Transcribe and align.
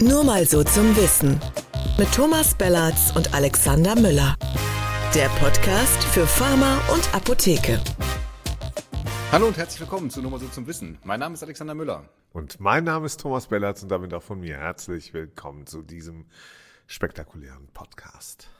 Nur 0.00 0.22
mal 0.22 0.46
so 0.46 0.62
zum 0.62 0.96
Wissen. 0.96 1.40
Mit 1.98 2.12
Thomas 2.14 2.54
Bellatz 2.54 3.12
und 3.16 3.34
Alexander 3.34 3.96
Müller. 3.96 4.36
Der 5.12 5.28
Podcast 5.40 6.04
für 6.04 6.24
Pharma 6.24 6.80
und 6.94 7.12
Apotheke. 7.12 7.80
Hallo 9.32 9.48
und 9.48 9.56
herzlich 9.56 9.80
willkommen 9.80 10.08
zu 10.08 10.22
Nur 10.22 10.30
mal 10.30 10.38
so 10.38 10.46
zum 10.46 10.68
Wissen. 10.68 10.98
Mein 11.02 11.18
Name 11.18 11.34
ist 11.34 11.42
Alexander 11.42 11.74
Müller. 11.74 12.08
Und 12.32 12.60
mein 12.60 12.84
Name 12.84 13.06
ist 13.06 13.18
Thomas 13.18 13.48
Bellatz 13.48 13.82
und 13.82 13.88
damit 13.88 14.14
auch 14.14 14.22
von 14.22 14.38
mir 14.38 14.56
herzlich 14.56 15.14
willkommen 15.14 15.66
zu 15.66 15.82
diesem 15.82 16.26
spektakulären 16.86 17.66
Podcast. 17.74 18.50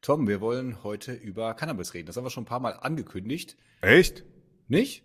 Tom, 0.00 0.26
wir 0.26 0.40
wollen 0.40 0.82
heute 0.84 1.12
über 1.12 1.52
Cannabis 1.52 1.92
reden. 1.92 2.06
Das 2.06 2.16
haben 2.16 2.24
wir 2.24 2.30
schon 2.30 2.44
ein 2.44 2.46
paar 2.46 2.60
Mal 2.60 2.78
angekündigt. 2.80 3.58
Echt? 3.82 4.24
Nicht? 4.68 5.04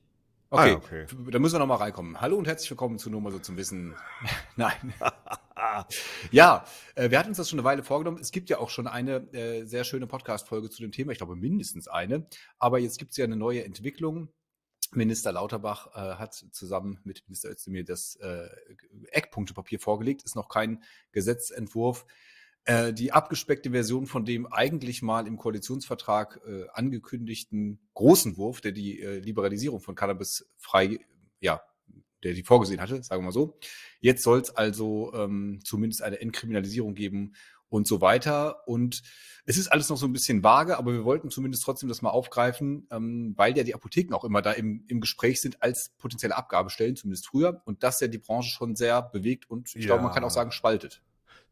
Okay, 0.54 0.74
Ah, 0.74 0.76
okay. 0.76 1.06
da 1.32 1.40
müssen 1.40 1.56
wir 1.56 1.60
nochmal 1.60 1.80
reinkommen. 1.80 2.22
Hallo 2.22 2.38
und 2.38 2.46
herzlich 2.46 2.70
willkommen 2.70 3.00
zu 3.00 3.10
Nur 3.10 3.22
mal 3.22 3.32
so 3.32 3.40
zum 3.40 3.58
Wissen. 3.58 3.96
Nein. 4.56 4.94
ja, 6.32 6.64
äh, 6.94 7.10
wir 7.10 7.18
hatten 7.18 7.30
uns 7.30 7.38
das 7.38 7.50
schon 7.50 7.58
eine 7.58 7.66
Weile 7.66 7.82
vorgenommen. 7.82 8.20
Es 8.22 8.30
gibt 8.30 8.52
ja 8.52 8.60
auch 8.60 8.70
schon 8.70 8.86
eine 8.86 9.34
äh, 9.34 9.66
sehr 9.66 9.84
schöne 9.84 10.06
Podcast-Folge 10.06 10.70
zu 10.70 10.84
dem 10.84 10.92
Thema. 10.92 11.12
Ich 11.12 11.18
glaube 11.18 11.36
mindestens 11.36 11.88
eine. 11.88 12.28
Aber 12.60 12.78
jetzt 12.78 13.00
gibt 13.00 13.14
es 13.14 13.18
ja 13.18 13.26
eine 13.26 13.36
neue 13.36 13.66
Entwicklung. 13.66 14.30
Minister 14.92 15.32
Lauterbach 15.32 15.88
äh, 15.96 16.18
hat 16.20 16.36
zusammen 16.36 17.00
mit 17.04 17.24
Minister 17.26 17.50
Özdemir 17.50 17.84
das 17.84 18.16
äh, 18.18 18.48
Eckpunktepapier 19.08 19.80
vorgelegt. 19.80 20.22
Ist 20.22 20.36
noch 20.36 20.50
kein 20.50 20.84
Gesetzentwurf. 21.14 22.06
Äh, 22.66 22.94
die 22.94 23.12
abgespeckte 23.12 23.72
Version 23.72 24.06
von 24.06 24.24
dem 24.24 24.46
eigentlich 24.52 25.02
mal 25.02 25.28
im 25.28 25.38
Koalitionsvertrag 25.38 26.40
äh, 26.48 26.66
angekündigten 26.74 27.80
großen 27.94 28.38
Wurf, 28.38 28.62
der 28.62 28.72
die 28.72 29.02
äh, 29.02 29.20
Liberalisierung 29.20 29.82
von 29.82 29.96
Cannabis 29.96 30.50
frei, 30.58 31.00
ja, 31.42 31.62
der 32.24 32.34
die 32.34 32.44
vorgesehen 32.44 32.80
hatte, 32.80 33.04
sagen 33.04 33.22
wir 33.22 33.26
mal 33.26 33.32
so. 33.32 33.60
Jetzt 34.00 34.24
soll 34.24 34.40
es 34.40 34.56
also 34.56 35.12
ähm, 35.14 35.60
zumindest 35.66 36.04
eine 36.04 36.22
Entkriminalisierung 36.22 36.94
geben 36.94 37.34
und 37.68 37.86
so 37.86 38.00
weiter. 38.00 38.66
Und 38.66 39.02
es 39.46 39.58
ist 39.58 39.68
alles 39.68 39.90
noch 39.90 39.98
so 39.98 40.06
ein 40.06 40.14
bisschen 40.14 40.42
vage, 40.42 40.78
aber 40.78 40.94
wir 40.94 41.04
wollten 41.04 41.30
zumindest 41.30 41.64
trotzdem 41.64 41.90
das 41.90 42.02
mal 42.02 42.12
aufgreifen, 42.12 42.88
ähm, 42.92 43.34
weil 43.36 43.58
ja 43.58 43.64
die 43.64 43.76
Apotheken 43.76 44.14
auch 44.16 44.24
immer 44.24 44.42
da 44.42 44.54
im, 44.54 44.86
im 44.88 45.02
Gespräch 45.02 45.42
sind 45.42 45.62
als 45.62 45.90
potenzielle 45.98 46.38
Abgabestellen, 46.38 46.96
zumindest 46.96 47.28
früher. 47.28 47.62
Und 47.66 47.84
das 47.84 48.00
ja 48.00 48.08
die 48.08 48.20
Branche 48.20 48.52
schon 48.52 48.78
sehr 48.78 49.02
bewegt 49.02 49.50
und 49.50 49.76
ich 49.76 49.82
Ja. 49.82 49.88
glaube, 49.88 50.04
man 50.04 50.14
kann 50.14 50.24
auch 50.24 50.30
sagen, 50.30 50.52
spaltet. 50.52 51.02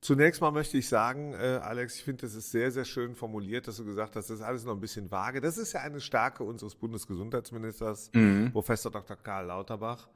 Zunächst 0.02 0.41
mal 0.41 0.49
möchte 0.52 0.80
ich 0.80 0.89
sagen, 0.89 1.33
äh, 1.33 1.59
Alex, 1.61 1.95
ich 1.97 2.03
finde, 2.03 2.25
das 2.25 2.33
ist 2.33 2.49
sehr, 2.49 2.71
sehr 2.71 2.85
schön 2.85 3.13
formuliert, 3.13 3.67
dass 3.67 3.77
du 3.77 3.85
gesagt 3.85 4.16
hast, 4.16 4.31
das 4.31 4.39
ist 4.39 4.43
alles 4.43 4.66
noch 4.66 4.73
ein 4.73 4.80
bisschen 4.80 5.11
vage. 5.11 5.41
Das 5.41 5.59
ist 5.59 5.73
ja 5.73 5.81
eine 5.81 6.02
Stärke 6.02 6.43
unseres 6.43 6.73
Bundesgesundheitsministers, 6.75 8.09
Mhm. 8.13 8.52
Professor 8.52 8.91
Dr. 8.91 9.16
Karl 9.16 9.45
Lauterbach, 9.45 10.08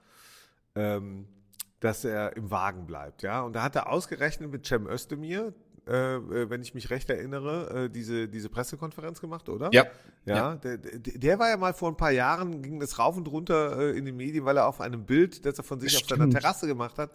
ähm, 0.74 1.28
dass 1.80 2.04
er 2.04 2.36
im 2.36 2.50
Wagen 2.50 2.88
bleibt. 2.88 3.22
Ja? 3.22 3.42
Und 3.42 3.54
da 3.54 3.62
hat 3.62 3.76
er 3.76 3.88
ausgerechnet 3.92 4.52
mit 4.52 4.66
Cem 4.66 4.88
Özdemir, 4.88 5.54
äh, 5.88 6.16
äh, 6.16 6.50
wenn 6.50 6.64
ich 6.64 6.74
mich 6.74 6.90
recht 6.90 7.08
erinnere, 7.12 7.84
äh, 7.86 7.90
diese, 7.92 8.28
diese 8.28 8.50
Pressekonferenz 8.50 9.22
gemacht, 9.22 9.50
oder? 9.50 9.70
Ja. 9.72 9.86
Ja, 10.26 10.56
Der, 10.56 10.78
der, 10.80 11.00
der 11.00 11.38
war 11.38 11.50
ja 11.50 11.58
mal 11.58 11.76
vor 11.76 11.90
ein 11.92 11.98
paar 11.98 12.10
Jahren, 12.10 12.64
ging 12.64 12.80
das 12.80 12.98
rauf 12.98 13.16
und 13.18 13.28
runter 13.28 13.78
äh, 13.78 13.96
in 13.96 14.06
den 14.06 14.18
Medien, 14.18 14.46
weil 14.46 14.58
er 14.58 14.66
auf 14.66 14.82
einem 14.82 15.06
Bild, 15.06 15.46
das 15.46 15.60
er 15.60 15.64
von 15.64 15.80
sich 15.80 15.96
auf 15.96 16.10
seiner 16.10 16.24
Stimmt. 16.24 16.34
Terrasse 16.42 16.66
gemacht 16.66 16.98
hat, 16.98 17.12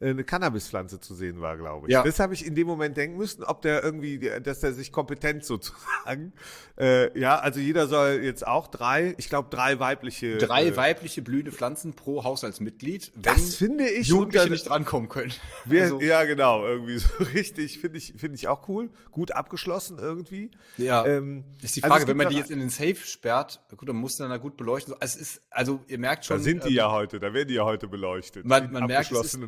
eine 0.00 0.24
Cannabispflanze 0.24 1.00
zu 1.00 1.14
sehen 1.14 1.40
war, 1.40 1.56
glaube 1.56 1.86
ich. 1.86 1.92
Ja. 1.92 2.02
Das 2.02 2.18
habe 2.18 2.34
ich 2.34 2.44
in 2.44 2.54
dem 2.54 2.66
Moment 2.66 2.96
denken 2.96 3.16
müssen, 3.16 3.44
ob 3.44 3.62
der 3.62 3.82
irgendwie, 3.82 4.18
dass 4.42 4.60
der 4.60 4.72
sich 4.74 4.92
kompetent 4.92 5.44
sozusagen, 5.44 6.32
äh, 6.78 7.16
ja, 7.18 7.38
also 7.38 7.60
jeder 7.60 7.86
soll 7.86 8.20
jetzt 8.22 8.46
auch 8.46 8.66
drei, 8.66 9.14
ich 9.18 9.28
glaube 9.28 9.48
drei 9.50 9.78
weibliche. 9.78 10.36
Drei 10.38 10.66
äh, 10.66 10.76
weibliche 10.76 11.22
blühende 11.22 11.52
Pflanzen 11.52 11.94
pro 11.94 12.24
Haushaltsmitglied, 12.24 13.12
Das 13.16 13.54
finde 13.54 13.88
ich 13.88 14.08
Jugendliche 14.08 14.42
unter- 14.44 14.52
nicht 14.52 14.68
drankommen 14.68 15.08
können. 15.08 15.32
Wir, 15.64 15.84
Also, 15.84 16.00
ja, 16.00 16.24
genau, 16.24 16.66
irgendwie 16.66 16.98
so 16.98 17.08
richtig, 17.34 17.78
finde 17.78 17.98
ich, 17.98 18.14
finde 18.16 18.34
ich 18.36 18.48
auch 18.48 18.68
cool. 18.68 18.90
Gut 19.10 19.32
abgeschlossen 19.32 19.98
irgendwie. 19.98 20.50
Ja. 20.76 21.06
Ähm, 21.06 21.44
ist 21.62 21.76
die 21.76 21.82
also 21.84 21.92
Frage, 21.92 22.02
es 22.04 22.08
wenn 22.08 22.16
man 22.16 22.28
die 22.28 22.36
jetzt 22.36 22.50
in 22.50 22.58
den 22.58 22.70
Safe 22.70 22.96
sperrt, 22.96 23.60
gut, 23.76 23.88
dann 23.88 23.96
muss 23.96 24.18
man 24.18 24.28
da 24.30 24.36
gut 24.38 24.56
beleuchten. 24.56 24.92
Also 25.00 25.18
Es 25.20 25.34
ist, 25.36 25.42
also 25.50 25.80
ihr 25.86 25.98
merkt 25.98 26.24
schon. 26.24 26.36
Da 26.38 26.42
sind 26.42 26.64
die 26.64 26.70
ähm, 26.70 26.74
ja 26.74 26.90
heute, 26.92 27.20
da 27.20 27.32
werden 27.32 27.48
die 27.48 27.54
ja 27.54 27.64
heute 27.64 27.86
beleuchtet. 27.88 28.44
Man- 28.44 28.64
in 28.66 28.72
man 28.72 28.86
merkt, 28.86 29.12
es 29.12 29.34
ist-. 29.34 29.38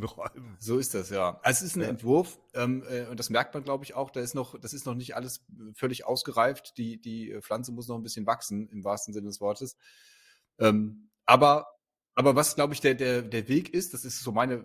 So 0.59 0.79
ist 0.79 0.95
das, 0.95 1.11
ja. 1.11 1.39
Also 1.43 1.65
es 1.65 1.71
ist 1.71 1.77
ein 1.77 1.83
Entwurf 1.83 2.39
ähm, 2.55 2.83
äh, 2.89 3.07
und 3.07 3.19
das 3.19 3.31
merkt 3.31 3.55
man, 3.55 3.65
glaube 3.65 3.85
ich, 3.85 3.95
auch. 3.95 4.11
Da 4.11 4.21
ist 4.21 4.35
noch, 4.35 4.59
das 4.59 4.73
ist 4.73 4.87
noch 4.87 4.95
nicht 4.95 5.17
alles 5.17 5.45
völlig 5.75 6.05
ausgereift. 6.05 6.77
Die, 6.79 7.01
die 7.01 7.31
äh, 7.31 7.41
Pflanze 7.43 7.73
muss 7.73 7.89
noch 7.89 7.97
ein 7.97 8.03
bisschen 8.03 8.27
wachsen, 8.27 8.69
im 8.69 8.85
wahrsten 8.85 9.15
Sinne 9.15 9.29
des 9.29 9.41
Wortes. 9.41 9.77
Ähm, 10.59 11.11
aber, 11.25 11.67
aber 12.15 12.37
was, 12.37 12.55
glaube 12.55 12.75
ich, 12.75 12.81
der, 12.81 12.95
der, 12.95 13.23
der 13.23 13.49
Weg 13.49 13.73
ist, 13.73 13.95
das 13.95 14.05
ist 14.05 14.23
so 14.23 14.33
meine 14.33 14.55
äh, 14.55 14.65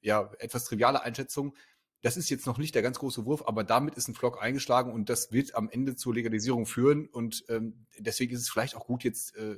ja, 0.00 0.30
etwas 0.38 0.64
triviale 0.64 1.02
Einschätzung, 1.02 1.56
das 2.02 2.16
ist 2.16 2.30
jetzt 2.30 2.46
noch 2.46 2.58
nicht 2.58 2.74
der 2.74 2.82
ganz 2.82 2.98
große 2.98 3.24
Wurf, 3.24 3.42
aber 3.46 3.64
damit 3.64 3.94
ist 3.96 4.08
ein 4.08 4.14
Flock 4.14 4.40
eingeschlagen 4.40 4.92
und 4.92 5.08
das 5.08 5.32
wird 5.32 5.54
am 5.54 5.68
Ende 5.68 5.96
zur 5.96 6.14
Legalisierung 6.14 6.66
führen. 6.66 7.06
Und 7.08 7.44
ähm, 7.48 7.86
deswegen 7.98 8.34
ist 8.34 8.42
es 8.42 8.48
vielleicht 8.50 8.76
auch 8.76 8.86
gut, 8.86 9.02
jetzt 9.02 9.34
äh, 9.36 9.56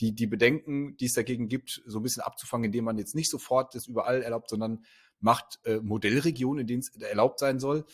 die, 0.00 0.12
die 0.14 0.26
Bedenken, 0.26 0.96
die 0.98 1.06
es 1.06 1.14
dagegen 1.14 1.48
gibt, 1.48 1.82
so 1.86 1.98
ein 2.00 2.02
bisschen 2.02 2.22
abzufangen, 2.22 2.64
indem 2.64 2.84
man 2.84 2.98
jetzt 2.98 3.14
nicht 3.14 3.30
sofort 3.30 3.74
das 3.74 3.86
überall 3.86 4.22
erlaubt, 4.22 4.50
sondern 4.50 4.84
macht 5.20 5.58
äh, 5.64 5.78
Modellregionen, 5.80 6.62
in 6.62 6.66
denen 6.66 6.80
es 6.80 6.88
erlaubt 6.96 7.38
sein 7.38 7.60
soll. 7.60 7.84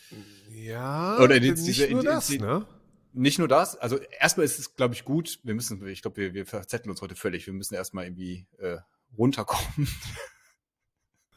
Ja, 0.51 1.19
Oder 1.21 1.39
nicht 1.41 1.57
diese- 1.59 1.89
nur 1.91 2.01
die- 2.01 2.07
das, 2.07 2.27
die- 2.29 2.39
ne? 2.39 2.67
Nicht 3.13 3.39
nur 3.39 3.49
das, 3.49 3.77
also 3.77 3.97
erstmal 4.21 4.45
ist 4.45 4.59
es, 4.59 4.75
glaube 4.77 4.93
ich, 4.95 5.05
gut. 5.07 5.41
Wir 5.43 5.55
müssen, 5.55 5.85
ich 5.89 6.03
glaube, 6.03 6.19
wir, 6.19 6.35
wir 6.35 6.45
verzetteln 6.45 6.91
uns 6.91 7.01
heute 7.01 7.17
völlig. 7.17 7.47
Wir 7.47 7.55
müssen 7.55 7.75
erstmal 7.75 8.05
irgendwie 8.05 8.47
äh, 8.59 8.77
runterkommen. 9.17 9.89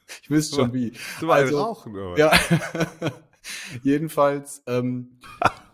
ich 0.22 0.30
wüsste 0.30 0.56
schon 0.56 0.74
wie. 0.74 0.94
Du 1.20 1.28
mal 1.28 1.42
Also, 1.42 1.59
rauchen, 1.62 1.96
oder? 1.96 2.18
Ja. 2.18 2.40
Jedenfalls, 3.84 4.64
ähm, 4.68 5.20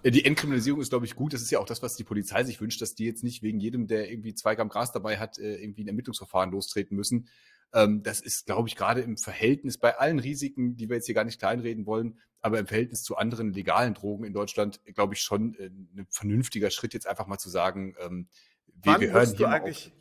die 0.04 0.24
Entkriminalisierung 0.24 0.82
ist, 0.82 0.90
glaube 0.90 1.06
ich, 1.06 1.16
gut. 1.16 1.34
Das 1.34 1.42
ist 1.42 1.52
ja 1.52 1.60
auch 1.60 1.66
das, 1.66 1.82
was 1.82 1.96
die 1.96 2.04
Polizei 2.04 2.44
sich 2.44 2.62
wünscht, 2.62 2.82
dass 2.82 2.96
die 2.96 3.06
jetzt 3.06 3.24
nicht 3.24 3.42
wegen 3.42 3.60
jedem, 3.60 3.88
der 3.88 4.12
irgendwie 4.12 4.36
zwei 4.36 4.56
Gramm 4.56 4.70
Gras 4.70 4.92
dabei 4.92 5.18
hat, 5.18 5.40
äh, 5.40 5.56
irgendwie 5.56 5.84
ein 5.84 5.88
Ermittlungsverfahren 5.88 6.52
lostreten 6.52 6.96
müssen. 6.96 7.28
Ähm, 7.74 8.04
das 8.04 8.22
ist, 8.22 8.46
glaube 8.46 8.70
ich, 8.70 8.76
gerade 8.76 9.02
im 9.02 9.18
Verhältnis 9.18 9.78
bei 9.78 9.98
allen 9.98 10.20
Risiken, 10.20 10.78
die 10.78 10.90
wir 10.90 10.98
jetzt 10.98 11.08
hier 11.08 11.16
gar 11.16 11.24
nicht 11.24 11.40
kleinreden 11.40 11.86
wollen, 11.86 12.20
aber 12.42 12.60
im 12.60 12.68
Verhältnis 12.68 13.04
zu 13.04 13.18
anderen 13.18 13.52
legalen 13.52 13.96
Drogen 13.96 14.24
in 14.24 14.34
Deutschland, 14.34 14.80
glaube 14.94 15.16
ich, 15.16 15.22
schon 15.22 15.56
äh, 15.56 15.66
ein 15.68 16.08
vernünftiger 16.10 16.70
Schritt, 16.70 16.94
jetzt 16.94 17.08
einfach 17.08 17.28
mal 17.28 17.40
zu 17.40 17.50
sagen, 17.50 17.96
ähm, 18.00 18.28
wir, 18.68 18.94
Wann 18.94 19.02
wir 19.02 19.12
hören 19.12 19.36
hier 19.36 19.50
eigentlich, 19.50 19.92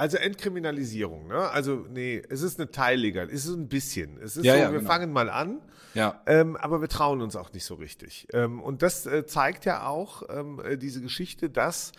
also 0.00 0.16
Entkriminalisierung, 0.16 1.26
ne? 1.28 1.50
Also, 1.50 1.86
nee, 1.90 2.22
es 2.28 2.42
ist 2.42 2.58
eine 2.58 2.70
Teillegal, 2.70 3.26
es 3.26 3.44
ist 3.44 3.54
ein 3.54 3.68
bisschen. 3.68 4.18
Es 4.22 4.36
ist 4.36 4.44
Ja, 4.44 4.54
so, 4.54 4.58
ja, 4.60 4.72
wir 4.72 4.78
genau. 4.78 4.90
fangen 4.90 5.12
mal 5.12 5.28
an, 5.30 5.60
Ja, 5.94 6.22
ähm, 6.26 6.56
aber 6.56 6.80
wir 6.80 6.88
trauen 6.88 7.20
uns 7.20 7.36
auch 7.36 7.52
nicht 7.52 7.64
so 7.64 7.74
richtig. 7.74 8.26
Ähm, 8.32 8.62
und 8.62 8.82
das 8.82 9.04
äh, 9.06 9.26
zeigt 9.26 9.64
ja 9.66 9.86
auch 9.86 10.22
ähm, 10.30 10.60
äh, 10.64 10.76
diese 10.78 11.00
Geschichte, 11.02 11.50
dass 11.50 11.92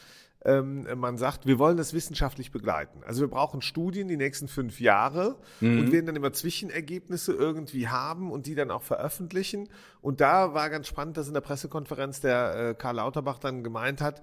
ähm, 0.43 0.87
man 0.97 1.17
sagt, 1.17 1.45
wir 1.45 1.59
wollen 1.59 1.77
das 1.77 1.93
wissenschaftlich 1.93 2.51
begleiten. 2.51 3.01
Also 3.05 3.21
wir 3.21 3.27
brauchen 3.27 3.61
Studien 3.61 4.07
die 4.07 4.17
nächsten 4.17 4.47
fünf 4.47 4.79
Jahre 4.79 5.37
und 5.79 5.91
werden 5.91 6.07
dann 6.07 6.15
immer 6.15 6.33
Zwischenergebnisse 6.33 7.33
irgendwie 7.33 7.87
haben 7.87 8.31
und 8.31 8.45
die 8.47 8.55
dann 8.55 8.71
auch 8.71 8.81
veröffentlichen. 8.83 9.69
Und 10.01 10.19
da 10.21 10.53
war 10.53 10.69
ganz 10.69 10.87
spannend, 10.87 11.17
dass 11.17 11.27
in 11.27 11.33
der 11.35 11.41
Pressekonferenz 11.41 12.21
der 12.21 12.69
äh, 12.69 12.73
Karl 12.75 12.95
Lauterbach 12.95 13.37
dann 13.39 13.63
gemeint 13.63 14.01
hat, 14.01 14.21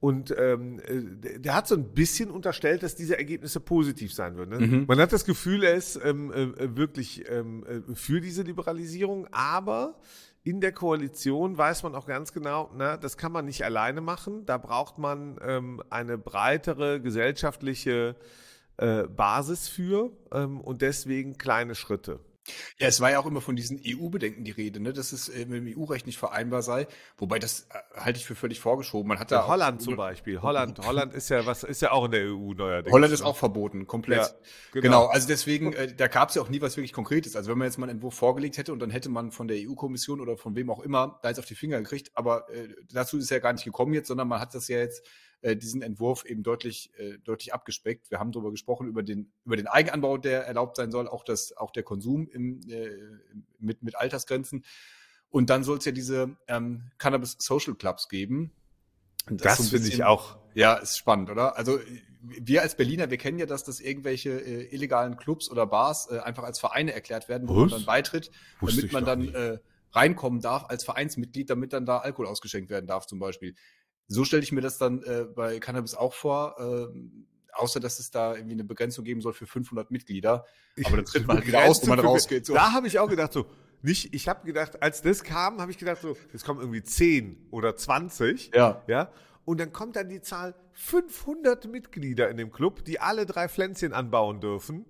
und 0.00 0.34
ähm, 0.38 0.80
äh, 0.80 1.38
der- 1.40 1.54
hat 1.54 1.68
so 1.68 1.74
ein 1.74 1.92
bisschen 1.92 2.30
unterstellt, 2.30 2.82
dass 2.82 2.94
diese 2.96 3.18
Ergebnisse 3.18 3.60
positiv 3.60 4.14
sein 4.14 4.34
würden. 4.34 4.58
Ne? 4.58 4.84
Man 4.88 4.98
hat 4.98 5.12
das 5.12 5.26
Gefühl, 5.26 5.62
er 5.62 5.74
ist 5.74 6.00
ähm, 6.02 6.32
äh, 6.32 6.74
wirklich 6.74 7.28
ähm, 7.30 7.64
äh, 7.66 7.94
für 7.94 8.22
diese 8.22 8.40
Liberalisierung, 8.42 9.26
aber 9.30 9.96
in 10.42 10.60
der 10.60 10.72
Koalition 10.72 11.58
weiß 11.58 11.82
man 11.82 11.94
auch 11.94 12.06
ganz 12.06 12.32
genau, 12.32 12.70
na, 12.74 12.96
das 12.96 13.16
kann 13.16 13.32
man 13.32 13.44
nicht 13.44 13.64
alleine 13.64 14.00
machen. 14.00 14.46
Da 14.46 14.56
braucht 14.56 14.98
man 14.98 15.38
ähm, 15.42 15.82
eine 15.90 16.16
breitere 16.16 17.00
gesellschaftliche 17.00 18.16
äh, 18.78 19.02
Basis 19.04 19.68
für 19.68 20.10
ähm, 20.32 20.60
und 20.60 20.80
deswegen 20.80 21.36
kleine 21.36 21.74
Schritte. 21.74 22.20
Ja, 22.80 22.88
es 22.88 22.98
war 23.02 23.10
ja 23.10 23.18
auch 23.18 23.26
immer 23.26 23.42
von 23.42 23.56
diesen 23.56 23.78
EU-Bedenken 23.86 24.42
die 24.42 24.52
Rede, 24.52 24.80
ne, 24.80 24.94
dass 24.94 25.12
es 25.12 25.28
äh, 25.28 25.44
mit 25.44 25.66
dem 25.66 25.78
EU-Recht 25.78 26.06
nicht 26.06 26.16
vereinbar 26.16 26.62
sei. 26.62 26.86
Wobei 27.18 27.38
das 27.38 27.66
äh, 27.68 28.00
halte 28.00 28.18
ich 28.18 28.24
für 28.24 28.34
völlig 28.34 28.58
vorgeschoben. 28.58 29.06
Man 29.06 29.18
hat 29.18 29.30
da 29.30 29.36
Ja, 29.36 29.42
auch- 29.42 29.48
Holland 29.48 29.82
zum 29.82 29.96
Beispiel. 29.96 30.40
Holland, 30.40 30.78
Holland 30.86 31.12
ist 31.12 31.28
ja 31.28 31.44
was, 31.44 31.62
ist 31.62 31.82
ja 31.82 31.92
auch 31.92 32.06
in 32.06 32.12
der 32.12 32.22
EU 32.22 32.54
neuerdings. 32.54 32.90
Holland 32.90 33.12
ist 33.12 33.20
ne? 33.20 33.26
auch 33.26 33.36
verboten, 33.36 33.86
komplett. 33.86 34.20
Ja, 34.20 34.28
genau. 34.72 34.82
genau. 34.82 35.06
also 35.08 35.28
deswegen, 35.28 35.74
äh, 35.74 35.94
da 35.94 36.08
gab 36.08 36.30
es 36.30 36.36
ja 36.36 36.42
auch 36.42 36.48
nie 36.48 36.62
was 36.62 36.78
wirklich 36.78 36.94
Konkretes. 36.94 37.36
Also 37.36 37.50
wenn 37.50 37.58
man 37.58 37.66
jetzt 37.66 37.76
mal 37.76 37.84
einen 37.84 37.98
Entwurf 37.98 38.14
vorgelegt 38.14 38.56
hätte 38.56 38.72
und 38.72 38.78
dann 38.78 38.88
hätte 38.88 39.10
man 39.10 39.30
von 39.30 39.46
der 39.46 39.58
EU-Kommission 39.58 40.18
oder 40.18 40.38
von 40.38 40.56
wem 40.56 40.70
auch 40.70 40.80
immer 40.80 41.18
da 41.22 41.28
jetzt 41.28 41.38
auf 41.38 41.44
die 41.44 41.54
Finger 41.54 41.78
gekriegt, 41.80 42.12
aber 42.14 42.48
äh, 42.48 42.68
dazu 42.90 43.18
ist 43.18 43.24
es 43.24 43.30
ja 43.30 43.40
gar 43.40 43.52
nicht 43.52 43.64
gekommen 43.64 43.92
jetzt, 43.92 44.08
sondern 44.08 44.26
man 44.26 44.40
hat 44.40 44.54
das 44.54 44.68
ja 44.68 44.78
jetzt 44.78 45.06
äh, 45.42 45.56
diesen 45.56 45.82
Entwurf 45.82 46.24
eben 46.24 46.42
deutlich, 46.42 46.90
äh, 46.98 47.18
deutlich 47.18 47.54
abgespeckt. 47.54 48.10
Wir 48.10 48.18
haben 48.18 48.32
darüber 48.32 48.50
gesprochen, 48.50 48.88
über 48.88 49.02
den, 49.02 49.32
über 49.44 49.56
den 49.56 49.66
Eigenanbau, 49.66 50.18
der 50.18 50.46
erlaubt 50.46 50.76
sein 50.76 50.90
soll, 50.90 51.08
auch, 51.08 51.24
das, 51.24 51.56
auch 51.56 51.70
der 51.70 51.82
Konsum 51.82 52.28
im, 52.28 52.60
äh, 52.68 52.90
mit, 53.58 53.82
mit 53.82 53.96
Altersgrenzen. 53.96 54.64
Und 55.30 55.48
dann 55.48 55.64
soll 55.64 55.78
es 55.78 55.84
ja 55.84 55.92
diese 55.92 56.36
ähm, 56.48 56.90
Cannabis 56.98 57.36
Social 57.38 57.74
Clubs 57.74 58.08
geben. 58.08 58.52
Und 59.28 59.44
Das 59.44 59.58
so 59.58 59.62
ein 59.62 59.68
finde 59.68 59.88
ich 59.88 60.04
auch. 60.04 60.38
Ja, 60.54 60.74
ist 60.74 60.98
spannend, 60.98 61.30
oder? 61.30 61.56
Also 61.56 61.78
wir 62.22 62.62
als 62.62 62.76
Berliner, 62.76 63.10
wir 63.10 63.16
kennen 63.16 63.38
ja, 63.38 63.46
dass 63.46 63.64
das 63.64 63.80
irgendwelche 63.80 64.30
äh, 64.30 64.74
illegalen 64.74 65.16
Clubs 65.16 65.50
oder 65.50 65.66
Bars 65.66 66.10
äh, 66.10 66.18
einfach 66.18 66.42
als 66.42 66.58
Vereine 66.58 66.92
erklärt 66.92 67.28
werden, 67.28 67.48
wo 67.48 67.54
Was? 67.54 67.60
man 67.60 67.70
dann 67.70 67.84
beitritt, 67.86 68.30
Wusste 68.60 68.82
damit 68.82 68.92
man 68.92 69.04
dann 69.04 69.34
äh, 69.34 69.58
reinkommen 69.92 70.40
darf 70.40 70.66
als 70.68 70.84
Vereinsmitglied, 70.84 71.50
damit 71.50 71.72
dann 71.72 71.86
da 71.86 71.98
Alkohol 71.98 72.26
ausgeschenkt 72.26 72.70
werden 72.70 72.86
darf 72.86 73.06
zum 73.06 73.18
Beispiel. 73.18 73.54
So 74.12 74.24
stelle 74.24 74.42
ich 74.42 74.50
mir 74.50 74.60
das 74.60 74.76
dann 74.76 75.02
äh, 75.04 75.24
bei 75.24 75.60
Cannabis 75.60 75.94
auch 75.94 76.14
vor, 76.14 76.56
ähm, 76.58 77.26
außer 77.52 77.78
dass 77.78 78.00
es 78.00 78.10
da 78.10 78.34
irgendwie 78.34 78.54
eine 78.54 78.64
Begrenzung 78.64 79.04
geben 79.04 79.20
soll 79.20 79.32
für 79.32 79.46
500 79.46 79.90
Mitglieder. 79.92 80.44
Aber 80.84 80.96
dann 80.96 81.04
tritt 81.04 81.26
man 81.28 81.36
halt 81.38 81.46
wieder 81.46 81.64
aus, 81.64 81.80
wo 81.82 81.90
man 81.90 82.00
rausgeht. 82.00 82.44
So. 82.44 82.54
Da 82.54 82.72
habe 82.72 82.88
ich 82.88 82.98
auch 82.98 83.08
gedacht, 83.08 83.32
so, 83.32 83.46
nicht, 83.82 84.12
ich 84.12 84.28
habe 84.28 84.44
gedacht, 84.44 84.82
als 84.82 85.00
das 85.02 85.22
kam, 85.22 85.60
habe 85.60 85.70
ich 85.70 85.78
gedacht, 85.78 86.02
so, 86.02 86.16
es 86.32 86.44
kommen 86.44 86.60
irgendwie 86.60 86.82
10 86.82 87.48
oder 87.52 87.76
20. 87.76 88.50
Ja. 88.52 88.82
Ja. 88.88 89.12
Und 89.44 89.60
dann 89.60 89.72
kommt 89.72 89.94
dann 89.94 90.08
die 90.08 90.20
Zahl 90.20 90.54
500 90.72 91.66
Mitglieder 91.68 92.28
in 92.30 92.36
dem 92.36 92.50
Club, 92.50 92.84
die 92.84 92.98
alle 92.98 93.26
drei 93.26 93.48
Pflänzchen 93.48 93.92
anbauen 93.92 94.40
dürfen. 94.40 94.86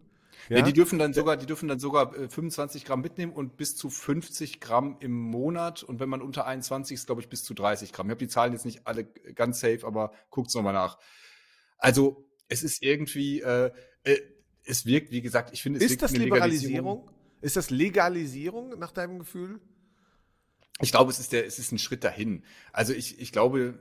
Ja? 0.49 0.63
die 0.63 0.73
dürfen 0.73 0.99
dann 0.99 1.13
sogar, 1.13 1.37
die 1.37 1.47
dürfen 1.47 1.69
dann 1.69 1.79
sogar 1.79 2.17
äh, 2.17 2.29
25 2.29 2.85
Gramm 2.85 3.01
mitnehmen 3.01 3.33
und 3.33 3.57
bis 3.57 3.77
zu 3.77 3.91
50 3.91 4.61
Gramm 4.61 4.97
im 5.01 5.13
Monat. 5.13 5.83
Und 5.83 6.01
wenn 6.01 6.09
man 6.09 6.23
unter 6.23 6.47
21 6.47 6.95
ist, 6.95 7.07
glaube 7.07 7.21
ich, 7.21 7.29
bis 7.29 7.45
zu 7.45 7.55
30 7.55 7.93
Gramm. 7.93 8.07
Ich 8.07 8.11
habe 8.11 8.25
die 8.25 8.29
Zahlen 8.29 8.53
jetzt 8.53 8.65
nicht 8.65 8.87
alle 8.87 9.05
ganz 9.05 9.61
safe, 9.61 9.87
aber 9.87 10.13
guckt's 10.31 10.55
nochmal 10.55 10.75
nach. 10.75 10.99
Also, 11.79 12.27
es 12.49 12.63
ist 12.63 12.83
irgendwie, 12.83 13.41
äh, 13.41 13.71
äh, 14.05 14.19
es 14.65 14.87
wirkt, 14.87 15.11
wie 15.11 15.23
gesagt, 15.23 15.53
ich 15.53 15.63
finde, 15.63 15.79
es 15.79 15.85
Ist 15.85 15.91
wirkt 15.93 16.03
das 16.03 16.15
eine 16.15 16.25
Liberalisierung? 16.25 17.11
Ist 17.41 17.57
das 17.57 17.71
Legalisierung 17.71 18.79
nach 18.79 18.93
deinem 18.93 19.19
Gefühl? 19.19 19.61
Ich 20.83 20.93
glaube, 20.93 21.11
es 21.11 21.19
ist 21.19 21.33
der, 21.33 21.47
es 21.47 21.59
ist 21.59 21.73
ein 21.73 21.79
Schritt 21.79 22.05
dahin. 22.05 22.45
Also 22.73 22.93
ich, 22.93 23.21
ich 23.21 23.33
glaube, 23.33 23.79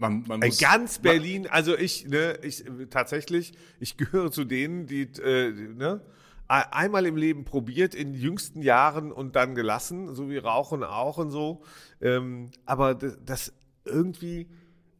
man, 0.00 0.24
man 0.26 0.40
muss. 0.40 0.58
ganz 0.58 0.98
Berlin, 0.98 1.46
also 1.46 1.76
ich, 1.76 2.06
ne, 2.06 2.38
ich 2.42 2.64
tatsächlich, 2.90 3.52
ich 3.78 3.96
gehöre 3.96 4.32
zu 4.32 4.44
denen, 4.44 4.86
die, 4.86 5.02
äh, 5.22 5.52
ne, 5.52 6.00
e- 6.48 6.72
einmal 6.72 7.06
im 7.06 7.16
Leben 7.16 7.44
probiert, 7.44 7.94
in 7.94 8.14
jüngsten 8.14 8.62
Jahren 8.62 9.12
und 9.12 9.36
dann 9.36 9.54
gelassen, 9.54 10.14
so 10.14 10.28
wie 10.30 10.38
Rauchen 10.38 10.82
auch 10.82 11.18
und 11.18 11.30
so. 11.30 11.62
Ähm, 12.00 12.50
aber 12.64 12.94
das, 12.94 13.18
das 13.24 13.52
irgendwie, 13.84 14.48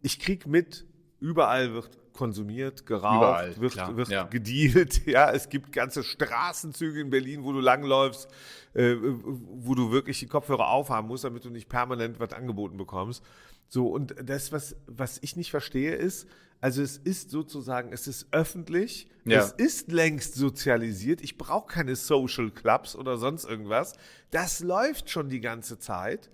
ich 0.03 0.19
krieg 0.21 0.47
mit, 0.47 0.87
überall 1.19 1.73
wird 1.73 1.91
konsumiert, 2.21 2.85
geraucht, 2.85 3.17
Überall, 3.17 3.57
wird, 3.61 3.73
klar, 3.73 3.97
wird 3.97 4.09
ja. 4.09 4.25
gedealt. 4.25 5.01
Ja, 5.07 5.31
es 5.33 5.49
gibt 5.49 5.73
ganze 5.73 6.03
Straßenzüge 6.05 7.01
in 7.01 7.09
Berlin, 7.09 7.45
wo 7.45 7.53
du 7.53 7.61
langläufst, 7.61 8.29
äh, 8.75 8.95
wo 9.01 9.75
du 9.75 9.91
wirklich 9.91 10.19
die 10.19 10.27
Kopfhörer 10.27 10.69
aufhaben 10.69 11.09
musst, 11.09 11.25
damit 11.25 11.47
du 11.47 11.51
nicht 11.51 11.71
permanent 11.71 12.21
was 12.21 12.35
angeboten 12.35 12.77
bekommst. 12.77 13.23
So, 13.69 13.89
und 13.89 14.15
das, 14.23 14.53
was, 14.53 14.77
was 14.87 15.19
ich 15.23 15.35
nicht 15.35 15.51
verstehe, 15.51 15.95
ist, 15.95 16.27
also 16.61 16.83
es 16.83 16.99
ist 16.99 17.31
sozusagen, 17.31 17.91
es 17.91 18.07
ist 18.07 18.27
öffentlich, 18.33 19.09
Ja. 19.25 19.39
es 19.39 19.53
ist 19.53 19.91
längst 19.91 20.35
sozialisiert, 20.35 21.23
ich 21.23 21.39
brauche 21.39 21.73
keine 21.73 21.97
Social 21.97 22.51
Clubs 22.51 22.95
oder 22.97 23.17
sonst 23.17 23.47
irgendwas. 23.47 23.95
Das 24.31 24.61
läuft 24.61 25.09
schon 25.09 25.31
die 25.31 25.41
ganze 25.41 25.79
Zeit. 25.79 26.29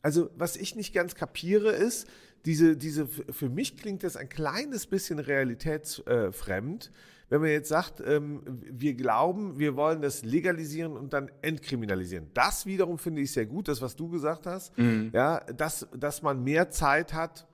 Also, 0.00 0.30
was 0.34 0.56
ich 0.56 0.76
nicht 0.76 0.94
ganz 0.94 1.14
kapiere, 1.14 1.72
ist, 1.72 2.06
diese, 2.46 2.76
diese, 2.76 3.06
für 3.06 3.48
mich 3.48 3.76
klingt 3.76 4.04
das 4.04 4.16
ein 4.16 4.28
kleines 4.28 4.86
bisschen 4.86 5.18
realitätsfremd, 5.18 6.92
wenn 7.28 7.40
man 7.40 7.50
jetzt 7.50 7.68
sagt, 7.68 8.00
ähm, 8.06 8.40
wir 8.46 8.94
glauben, 8.94 9.58
wir 9.58 9.74
wollen 9.74 10.00
das 10.00 10.22
legalisieren 10.24 10.96
und 10.96 11.12
dann 11.12 11.28
entkriminalisieren. 11.42 12.30
Das 12.34 12.66
wiederum 12.66 12.98
finde 12.98 13.20
ich 13.22 13.32
sehr 13.32 13.46
gut, 13.46 13.66
das, 13.66 13.82
was 13.82 13.96
du 13.96 14.08
gesagt 14.08 14.46
hast, 14.46 14.72
ja, 15.12 15.40
dass, 15.40 15.88
dass 15.96 16.22
man 16.22 16.44
mehr 16.44 16.70
Zeit 16.70 17.12
hat, 17.12 17.48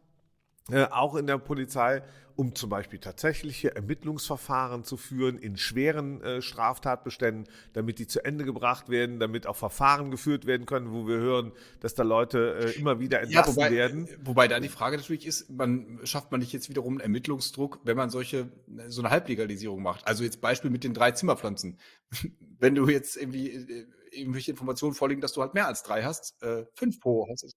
äh, 0.71 0.85
auch 0.85 1.17
in 1.17 1.27
der 1.27 1.39
Polizei, 1.39 2.03
um 2.37 2.55
zum 2.55 2.71
Beispiel 2.71 2.99
tatsächliche 2.99 3.75
Ermittlungsverfahren 3.75 4.85
zu 4.85 4.97
führen 4.97 5.39
in 5.39 5.57
schweren 5.57 6.21
äh, 6.23 6.41
Straftatbeständen, 6.43 7.47
damit 7.73 7.99
die 7.99 8.07
zu 8.07 8.25
Ende 8.25 8.45
gebracht 8.45 8.89
werden, 8.89 9.19
damit 9.21 9.47
auch 9.47 9.57
Verfahren 9.57 10.11
geführt 10.11 10.47
werden 10.47 10.67
können, 10.67 10.93
wo 10.93 11.07
wir 11.07 11.17
hören, 11.19 11.53
dass 11.81 11.95
da 11.95 12.05
Leute 12.05 12.75
äh, 12.75 12.79
immer 12.79 13.01
wieder 13.01 13.23
Ja, 13.27 13.27
entlassen 13.27 13.57
wobei, 13.57 13.71
werden. 13.71 14.09
wobei 14.25 14.49
da 14.49 14.61
die 14.61 14.69
Frage 14.69 14.97
natürlich 14.97 15.27
ist, 15.27 15.51
man 15.51 16.01
schafft 16.05 16.31
man 16.31 16.41
nicht 16.41 16.53
jetzt 16.53 16.69
wiederum 16.69 16.95
einen 16.95 17.01
Ermittlungsdruck, 17.01 17.81
wenn 17.85 17.97
man 17.97 18.11
solche 18.11 18.51
so 18.89 19.03
eine 19.03 19.11
Halblegalisierung 19.11 19.83
macht. 19.83 20.07
Also 20.07 20.25
jetzt 20.25 20.41
Beispiel 20.41 20.71
mit 20.71 20.85
den 20.85 20.95
drei 20.95 21.13
Zimmerpflanzen. 21.13 21.79
wenn 22.59 22.75
du 22.75 22.89
jetzt 22.89 23.17
irgendwie 23.17 23.51
äh, 23.51 23.87
irgendwelche 24.11 24.51
Informationen 24.51 24.95
vorliegen, 24.95 25.21
dass 25.21 25.33
du 25.33 25.41
halt 25.43 25.55
mehr 25.55 25.67
als 25.67 25.83
drei 25.83 26.03
hast, 26.03 26.41
äh, 26.43 26.65
fünf 26.75 27.01
pro 27.01 27.27
hast. 27.31 27.53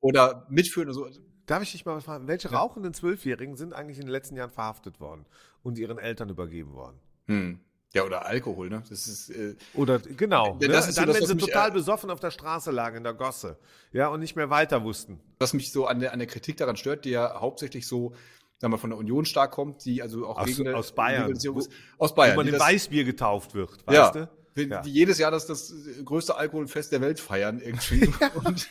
Oder 0.00 0.46
mitführen 0.50 0.88
oder 0.88 0.94
so. 0.94 1.08
Darf 1.46 1.62
ich 1.62 1.72
dich 1.72 1.84
mal 1.84 1.96
was 1.96 2.04
fragen? 2.04 2.26
Welche 2.26 2.48
Ja. 2.48 2.58
rauchenden 2.58 2.94
Zwölfjährigen 2.94 3.56
sind 3.56 3.72
eigentlich 3.74 3.98
in 3.98 4.04
den 4.06 4.10
letzten 4.12 4.36
Jahren 4.36 4.50
verhaftet 4.50 5.00
worden 5.00 5.26
und 5.62 5.78
ihren 5.78 5.98
Eltern 5.98 6.28
übergeben 6.30 6.72
worden? 6.74 6.98
Hm. 7.26 7.60
Ja, 7.92 8.02
oder 8.04 8.26
Alkohol, 8.26 8.70
ne? 8.70 8.82
Das 8.88 9.06
ist, 9.06 9.30
äh, 9.30 9.54
Oder 9.74 10.00
genau. 10.00 10.58
Ja, 10.60 10.66
ne? 10.66 10.74
das 10.74 10.88
ist 10.88 10.96
so 10.96 11.02
Dann, 11.02 11.10
das, 11.10 11.20
wenn 11.28 11.38
sie 11.38 11.46
total 11.46 11.68
äh, 11.68 11.72
besoffen 11.72 12.10
auf 12.10 12.18
der 12.18 12.32
Straße 12.32 12.72
lagen 12.72 12.96
in 12.96 13.04
der 13.04 13.14
Gosse, 13.14 13.56
ja, 13.92 14.08
und 14.08 14.18
nicht 14.18 14.34
mehr 14.34 14.50
weiter 14.50 14.82
wussten. 14.82 15.20
was 15.38 15.52
mich 15.52 15.70
so 15.70 15.86
an 15.86 16.00
der, 16.00 16.12
an 16.12 16.18
der 16.18 16.26
Kritik 16.26 16.56
daran 16.56 16.76
stört, 16.76 17.04
die 17.04 17.10
ja 17.10 17.40
hauptsächlich 17.40 17.86
so, 17.86 18.12
sagen 18.58 18.72
wir, 18.72 18.78
von 18.78 18.90
der 18.90 18.98
Union 18.98 19.24
stark 19.26 19.52
kommt, 19.52 19.84
die 19.84 20.02
also 20.02 20.26
auch 20.26 20.38
Aus- 20.38 20.46
gegen 20.46 20.74
aus 20.74 20.92
Bayern. 20.92 21.28
Wo- 21.28 21.58
ist. 21.60 21.70
Aus 21.98 22.14
Bayern. 22.16 22.34
wo 22.36 22.40
man 22.42 22.48
im 22.52 22.58
Weißbier 22.58 23.04
getauft 23.04 23.54
wird, 23.54 23.70
ja, 23.88 24.06
weißt 24.06 24.14
du? 24.16 24.28
Die, 24.56 24.62
Ja. 24.68 24.82
jedes 24.84 25.18
Jahr 25.18 25.30
das, 25.30 25.46
das 25.46 25.72
größte 26.04 26.36
Alkoholfest 26.36 26.90
der 26.90 27.00
Welt 27.00 27.20
feiern 27.20 27.60
irgendwie. 27.60 28.08
Und 28.44 28.68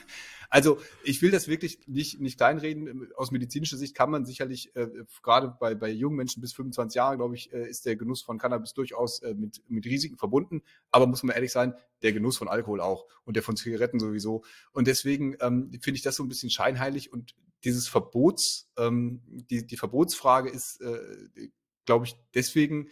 also 0.53 0.79
ich 1.03 1.19
will 1.23 1.31
das 1.31 1.47
wirklich 1.47 1.79
nicht, 1.87 2.21
nicht 2.21 2.37
kleinreden. 2.37 3.11
Aus 3.15 3.31
medizinischer 3.31 3.75
Sicht 3.75 3.95
kann 3.95 4.11
man 4.11 4.23
sicherlich, 4.23 4.75
äh, 4.75 4.87
gerade 5.23 5.57
bei, 5.59 5.73
bei 5.73 5.89
jungen 5.89 6.15
Menschen 6.15 6.41
bis 6.41 6.53
25 6.53 6.95
Jahre, 6.95 7.17
glaube 7.17 7.33
ich, 7.33 7.51
äh, 7.51 7.67
ist 7.67 7.87
der 7.87 7.95
Genuss 7.95 8.21
von 8.21 8.37
Cannabis 8.37 8.75
durchaus 8.75 9.23
äh, 9.23 9.33
mit, 9.33 9.63
mit 9.67 9.83
Risiken 9.87 10.15
verbunden. 10.15 10.61
Aber 10.91 11.07
muss 11.07 11.23
man 11.23 11.35
ehrlich 11.35 11.51
sein, 11.51 11.73
der 12.03 12.13
Genuss 12.13 12.37
von 12.37 12.47
Alkohol 12.47 12.81
auch 12.81 13.07
und 13.25 13.35
der 13.35 13.41
von 13.41 13.57
Zigaretten 13.57 13.99
sowieso. 13.99 14.43
Und 14.73 14.85
deswegen 14.85 15.35
ähm, 15.41 15.71
finde 15.81 15.97
ich 15.97 16.03
das 16.03 16.17
so 16.17 16.23
ein 16.23 16.29
bisschen 16.29 16.51
scheinheilig 16.51 17.11
und 17.11 17.33
dieses 17.63 17.87
Verbots, 17.87 18.69
ähm, 18.77 19.23
die, 19.49 19.65
die 19.65 19.77
Verbotsfrage 19.77 20.51
ist, 20.51 20.81
äh, 20.81 21.49
glaube 21.85 22.05
ich, 22.05 22.15
deswegen 22.35 22.89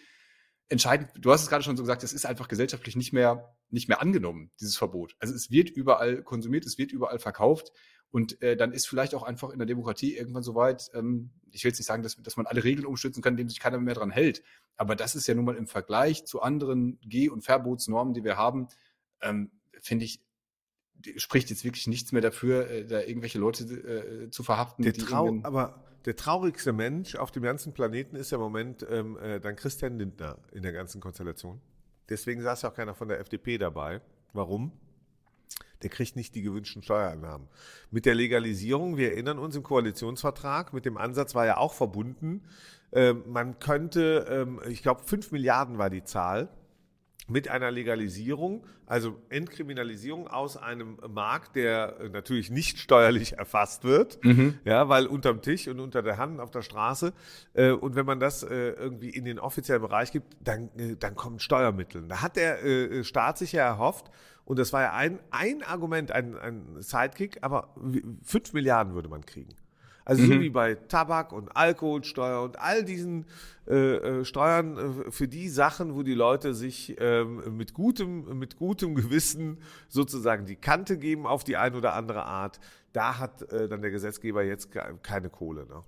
entscheidend, 0.72 1.10
du 1.20 1.32
hast 1.32 1.44
es 1.44 1.50
gerade 1.50 1.64
schon 1.64 1.76
so 1.76 1.84
gesagt, 1.84 2.02
es 2.04 2.14
ist 2.14 2.26
einfach 2.26 2.48
gesellschaftlich 2.48 2.96
nicht 2.96 3.12
mehr, 3.12 3.56
nicht 3.70 3.90
mehr 3.90 4.02
angenommen, 4.02 4.52
dieses 4.60 4.78
Verbot. 4.78 5.16
Also 5.20 5.34
es 5.34 5.52
wird 5.52 5.70
überall 5.70 6.24
konsumiert, 6.24 6.66
es 6.66 6.78
wird 6.78 6.94
überall 6.94 7.20
verkauft 7.20 7.74
und 8.10 8.42
äh, 8.42 8.56
dann 8.56 8.72
ist 8.72 8.88
vielleicht 8.88 9.14
auch 9.14 9.24
einfach 9.24 9.50
in 9.50 9.60
der 9.60 9.66
Demokratie 9.66 10.16
irgendwann 10.16 10.44
so 10.44 10.56
weit, 10.56 10.90
ähm, 10.94 11.32
ich 11.52 11.64
will 11.64 11.70
jetzt 11.70 11.80
nicht 11.80 11.88
sagen, 11.88 12.04
dass, 12.04 12.16
dass 12.22 12.38
man 12.38 12.46
alle 12.46 12.64
Regeln 12.64 12.86
umstützen 12.86 13.22
kann, 13.22 13.34
indem 13.34 13.50
sich 13.50 13.60
keiner 13.60 13.80
mehr 13.80 13.96
dran 13.96 14.12
hält, 14.12 14.44
aber 14.78 14.96
das 14.96 15.14
ist 15.16 15.28
ja 15.28 15.36
nun 15.36 15.46
mal 15.46 15.58
im 15.58 15.68
Vergleich 15.68 16.26
zu 16.26 16.42
anderen 16.42 17.00
Geh- 17.02 17.30
und 17.30 17.42
Verbotsnormen, 17.42 18.14
die 18.14 18.24
wir 18.24 18.38
haben, 18.38 18.70
ähm, 19.22 19.52
finde 19.82 20.06
ich, 20.06 20.24
spricht 21.18 21.50
jetzt 21.50 21.66
wirklich 21.66 21.88
nichts 21.88 22.14
mehr 22.14 22.22
dafür, 22.22 22.70
äh, 22.70 22.86
da 22.86 23.02
irgendwelche 23.02 23.40
Leute 23.40 23.64
äh, 23.64 24.30
zu 24.30 24.44
verhaften. 24.44 24.84
Der 24.84 24.94
die 24.94 25.02
Trau 25.02 25.40
aber 25.44 25.91
der 26.06 26.16
traurigste 26.16 26.74
Mensch 26.74 27.16
auf 27.16 27.32
dem 27.32 27.44
ganzen 27.44 27.74
Planeten 27.74 28.16
ist 28.16 28.32
ja 28.32 28.38
im 28.38 28.44
Moment 28.44 28.86
ähm, 28.90 29.18
äh, 29.18 29.40
dann 29.40 29.56
Christian 29.56 29.98
Lindner 29.98 30.38
in 30.52 30.64
der 30.64 30.74
ganzen 30.74 31.02
Konstellation. 31.02 31.62
Deswegen 32.10 32.42
saß 32.42 32.64
ja 32.64 32.70
auch 32.70 32.74
keiner 32.74 32.94
von 32.94 33.08
der 33.08 33.20
FDP 33.20 33.58
dabei. 33.58 34.02
Warum? 34.34 34.72
Der 35.82 35.90
kriegt 35.90 36.16
nicht 36.16 36.36
die 36.36 36.42
gewünschten 36.42 36.84
Steuereinnahmen. 36.84 37.48
Mit 37.90 38.06
der 38.06 38.16
Legalisierung, 38.16 38.98
wir 38.98 39.12
erinnern 39.12 39.40
uns 39.40 39.56
im 39.56 39.64
Koalitionsvertrag, 39.64 40.74
mit 40.74 40.86
dem 40.86 40.98
Ansatz 40.98 41.36
war 41.36 41.46
ja 41.46 41.58
auch 41.58 41.74
verbunden, 41.74 42.44
ähm, 42.94 43.24
man 43.28 43.60
könnte, 43.60 44.26
ähm, 44.30 44.60
ich 44.68 44.84
glaube, 44.84 45.04
5 45.04 45.32
Milliarden 45.32 45.78
war 45.78 45.90
die 45.90 46.04
Zahl, 46.04 46.50
mit 47.32 47.48
einer 47.48 47.72
Legalisierung, 47.72 48.66
also 48.86 49.22
Entkriminalisierung 49.30 50.28
aus 50.28 50.58
einem 50.58 50.98
Markt, 51.10 51.56
der 51.56 52.00
äh, 52.00 52.10
natürlich 52.10 52.52
nicht 52.52 52.78
steuerlich 52.78 53.38
erfasst 53.38 53.84
wird, 53.84 54.20
ja, 54.66 54.90
weil 54.90 55.08
unterm 55.08 55.42
Tisch 55.42 55.68
und 55.68 55.80
unter 55.80 56.02
der 56.02 56.18
Hand 56.18 56.40
auf 56.40 56.52
der 56.52 56.62
Straße. 56.62 57.14
Äh, 57.54 57.72
und 57.72 57.96
wenn 57.96 58.06
man 58.06 58.20
das 58.20 58.44
äh, 58.44 58.72
irgendwie 58.72 59.10
in 59.10 59.26
den 59.26 59.40
offiziellen 59.40 59.82
Bereich 59.82 60.12
gibt, 60.12 60.36
dann, 60.42 60.70
äh, 60.78 60.96
dann 61.00 61.16
kommen 61.16 61.40
Steuermittel. 61.40 62.08
Da 62.08 62.22
hat 62.22 62.36
der 62.36 62.64
äh, 62.64 63.04
Staat 63.04 63.38
sich 63.38 63.54
ja 63.54 63.66
erhofft, 63.66 64.12
und 64.44 64.60
das 64.60 64.74
war 64.74 64.82
ja 64.82 64.94
ein, 64.94 65.20
ein 65.30 65.64
Argument, 65.64 66.12
ein, 66.12 66.36
ein 66.38 66.82
Sidekick, 66.82 67.38
aber 67.42 67.74
5 68.24 68.54
Milliarden 68.54 68.94
würde 68.94 69.08
man 69.08 69.26
kriegen. 69.26 69.56
Also 70.04 70.26
so 70.26 70.40
wie 70.42 70.50
bei 70.50 70.76
Tabak 70.76 71.32
und 71.32 71.56
Alkoholsteuer 71.56 72.42
und 72.42 72.60
all 72.60 72.84
diesen 72.84 73.26
äh, 73.68 73.76
äh, 73.76 74.26
Steuern 74.26 74.78
äh, 75.08 75.12
für 75.12 75.28
die 75.28 75.48
Sachen, 75.48 75.96
wo 75.96 76.02
die 76.04 76.16
Leute 76.16 76.54
sich 76.54 76.96
ähm, 77.00 77.56
mit 77.58 77.74
gutem 77.74 78.38
mit 78.40 78.58
gutem 78.58 78.96
Gewissen 78.96 79.60
sozusagen 79.90 80.46
die 80.46 80.56
Kante 80.56 80.98
geben 80.98 81.28
auf 81.28 81.44
die 81.44 81.56
eine 81.58 81.78
oder 81.78 81.94
andere 81.94 82.26
Art, 82.26 82.60
da 82.94 83.20
hat 83.20 83.44
äh, 83.52 83.70
dann 83.70 83.82
der 83.82 83.92
Gesetzgeber 83.92 84.44
jetzt 84.44 84.72
ke- 84.72 84.98
keine 85.04 85.30
Kohle. 85.30 85.66
Ne? 85.68 85.84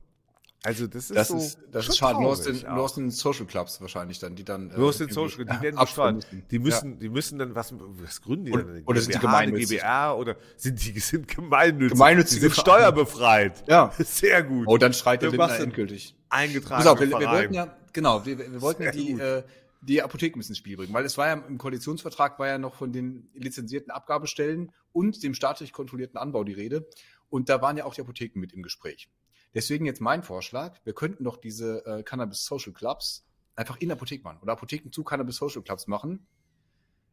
Also 0.65 0.87
das 0.87 1.09
ist 1.09 1.15
das 1.17 1.27
so 1.27 1.37
ist, 1.37 1.57
das 1.71 1.89
ist 1.89 1.97
schade. 1.97 2.21
Nur 2.21 2.29
aus, 2.29 2.41
den, 2.43 2.55
nur 2.61 2.83
aus 2.83 2.95
den 2.95 3.11
Social 3.11 3.45
Clubs 3.45 3.81
wahrscheinlich 3.81 4.19
dann, 4.19 4.35
die 4.35 4.45
dann. 4.45 4.71
äh, 4.71 4.77
Nur 4.77 4.89
aus 4.89 4.97
den 4.97 5.09
Social, 5.09 5.43
die 5.43 5.61
werden 5.61 5.77
absparen 5.77 6.15
besteuert. 6.17 6.33
müssen. 6.33 6.47
Die 6.49 6.55
Ja. 6.55 6.61
müssen, 6.61 6.99
die 6.99 7.09
müssen 7.09 7.39
dann, 7.39 7.53
was, 7.55 7.73
was 7.77 8.21
gründen 8.21 8.45
die 8.45 8.51
Oder- 8.53 8.63
denn? 8.63 8.83
oder 8.85 9.01
sind 9.01 9.13
die 9.13 9.19
gemeinnützig? 9.19 9.69
GBR 9.79 10.17
oder 10.17 10.37
sind 10.55 10.85
die 10.85 10.99
sind 10.99 11.27
gemeinnützig? 11.27 11.91
Gemeinnützige 11.91 12.47
die 12.47 12.53
sind 12.53 12.61
steuerbefreit. 12.61 13.63
Ja. 13.67 13.91
Sehr 13.99 14.41
gut. 14.43 14.65
Oh, 14.69 14.77
dann 14.77 14.93
schreit 14.93 15.21
der 15.21 15.31
Lindner 15.31 15.59
endgültig. 15.59 16.15
eingetragener 16.29 16.91
auf, 16.91 16.99
wir, 17.01 17.09
wir 17.09 17.27
wollten 17.27 17.53
ja, 17.53 17.77
genau, 17.91 18.25
wir, 18.25 18.37
wir 18.39 18.61
wollten 18.61 18.83
ja 18.83 18.91
die, 18.91 19.11
äh, 19.19 19.43
die 19.81 20.01
Apotheken 20.01 20.39
ins 20.39 20.57
Spiel 20.57 20.77
bringen, 20.77 20.93
weil 20.93 21.03
es 21.03 21.17
war 21.17 21.27
ja 21.27 21.33
im 21.33 21.57
Koalitionsvertrag 21.57 22.39
war 22.39 22.47
ja 22.47 22.57
noch 22.57 22.75
von 22.75 22.93
den 22.93 23.27
lizenzierten 23.33 23.91
Abgabestellen 23.91 24.71
und 24.93 25.23
dem 25.23 25.33
staatlich 25.33 25.73
kontrollierten 25.73 26.17
Anbau 26.17 26.45
die 26.45 26.53
Rede. 26.53 26.87
Und 27.29 27.49
da 27.49 27.61
waren 27.61 27.75
ja 27.75 27.83
auch 27.83 27.93
die 27.95 27.99
Apotheken 28.01 28.39
mit 28.39 28.53
im 28.53 28.61
Gespräch. 28.63 29.09
Deswegen 29.53 29.85
jetzt 29.85 30.01
mein 30.01 30.23
Vorschlag, 30.23 30.79
wir 30.83 30.93
könnten 30.93 31.23
doch 31.23 31.37
diese 31.37 31.85
äh, 31.85 32.03
Cannabis 32.03 32.45
Social 32.45 32.73
Clubs 32.73 33.25
einfach 33.55 33.77
in 33.77 33.91
Apotheken 33.91 34.23
machen 34.23 34.39
oder 34.41 34.53
Apotheken 34.53 34.91
zu 34.91 35.03
Cannabis 35.03 35.35
Social 35.35 35.61
Clubs 35.61 35.87
machen. 35.87 36.25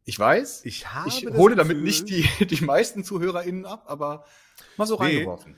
Ich 0.05 0.19
weiß, 0.19 0.65
ich, 0.65 0.93
habe 0.93 1.09
ich 1.09 1.27
hole 1.27 1.55
damit 1.55 1.83
nicht 1.83 2.09
die, 2.09 2.27
die 2.47 2.65
meisten 2.65 3.05
ZuhörerInnen 3.05 3.67
ab, 3.67 3.85
aber 3.87 4.25
mal 4.77 4.87
so 4.87 4.97
nee. 4.97 5.05
reingeworfen. 5.05 5.57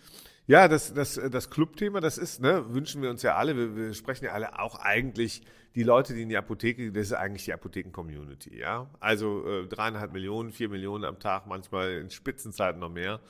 Ja, 0.49 0.67
das, 0.67 0.93
das, 0.93 1.21
das 1.31 1.51
Clubthema, 1.51 2.01
das 2.01 2.19
ist, 2.19 2.41
ne, 2.41 2.75
wünschen 2.75 3.01
wir 3.01 3.11
uns 3.11 3.23
ja 3.23 3.37
alle. 3.37 3.57
Wir, 3.57 3.77
wir 3.77 3.95
sprechen 3.95 4.25
ja 4.25 4.33
alle 4.33 4.59
auch 4.59 4.77
eigentlich 4.77 5.43
die 5.75 5.83
Leute, 5.83 6.15
die 6.15 6.23
in 6.23 6.29
die 6.29 6.37
Apotheke, 6.37 6.93
das 6.93 7.07
ist 7.07 7.13
eigentlich 7.15 7.45
die 7.45 7.53
Apotheken-Community, 7.53 8.59
ja. 8.59 8.91
Also 9.01 9.47
äh, 9.47 9.67
dreieinhalb 9.67 10.13
Millionen, 10.13 10.53
vier 10.53 10.69
Millionen 10.69 11.05
am 11.05 11.19
Tag, 11.19 11.47
manchmal 11.47 11.93
in 11.93 12.11
Spitzenzeiten 12.11 12.81
noch 12.81 12.91
mehr. 12.91 13.21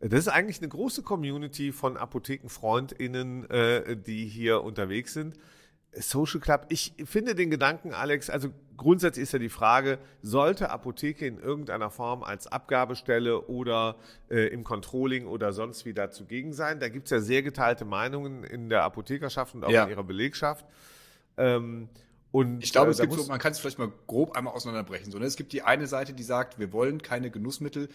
Das 0.00 0.20
ist 0.20 0.28
eigentlich 0.28 0.58
eine 0.58 0.68
große 0.68 1.02
Community 1.02 1.72
von 1.72 1.96
ApothekenfreundInnen, 1.96 3.50
äh, 3.50 3.96
die 3.96 4.26
hier 4.26 4.62
unterwegs 4.62 5.12
sind. 5.12 5.36
Social 5.92 6.40
Club, 6.40 6.66
ich 6.68 6.94
finde 7.04 7.34
den 7.34 7.50
Gedanken, 7.50 7.92
Alex, 7.92 8.30
also 8.30 8.50
grundsätzlich 8.76 9.24
ist 9.24 9.32
ja 9.32 9.40
die 9.40 9.48
Frage, 9.48 9.98
sollte 10.22 10.70
Apotheke 10.70 11.26
in 11.26 11.38
irgendeiner 11.38 11.90
Form 11.90 12.22
als 12.22 12.46
Abgabestelle 12.46 13.42
oder 13.42 13.96
äh, 14.30 14.46
im 14.48 14.62
Controlling 14.62 15.26
oder 15.26 15.52
sonst 15.52 15.84
wie 15.84 15.92
da 15.92 16.10
zugegen 16.10 16.52
sein? 16.52 16.78
Da 16.78 16.88
gibt 16.88 17.06
es 17.06 17.10
ja 17.10 17.20
sehr 17.20 17.42
geteilte 17.42 17.84
Meinungen 17.84 18.44
in 18.44 18.68
der 18.68 18.84
Apothekerschaft 18.84 19.56
und 19.56 19.64
auch 19.64 19.70
ja. 19.70 19.84
in 19.84 19.90
ihrer 19.90 20.04
Belegschaft. 20.04 20.64
Ähm, 21.36 21.88
und 22.32 22.62
ich 22.62 22.72
glaube, 22.72 22.88
äh, 22.88 22.92
es 22.92 23.00
gibt 23.00 23.12
so, 23.12 23.26
man 23.26 23.38
kann 23.38 23.52
es 23.52 23.58
vielleicht 23.58 23.78
mal 23.78 23.92
grob 24.06 24.36
einmal 24.36 24.54
auseinanderbrechen. 24.54 25.10
So, 25.10 25.18
ne? 25.18 25.26
Es 25.26 25.36
gibt 25.36 25.52
die 25.52 25.62
eine 25.62 25.86
Seite, 25.86 26.12
die 26.12 26.22
sagt, 26.22 26.58
wir 26.58 26.72
wollen 26.72 27.02
keine 27.02 27.30
Genussmittel, 27.30 27.88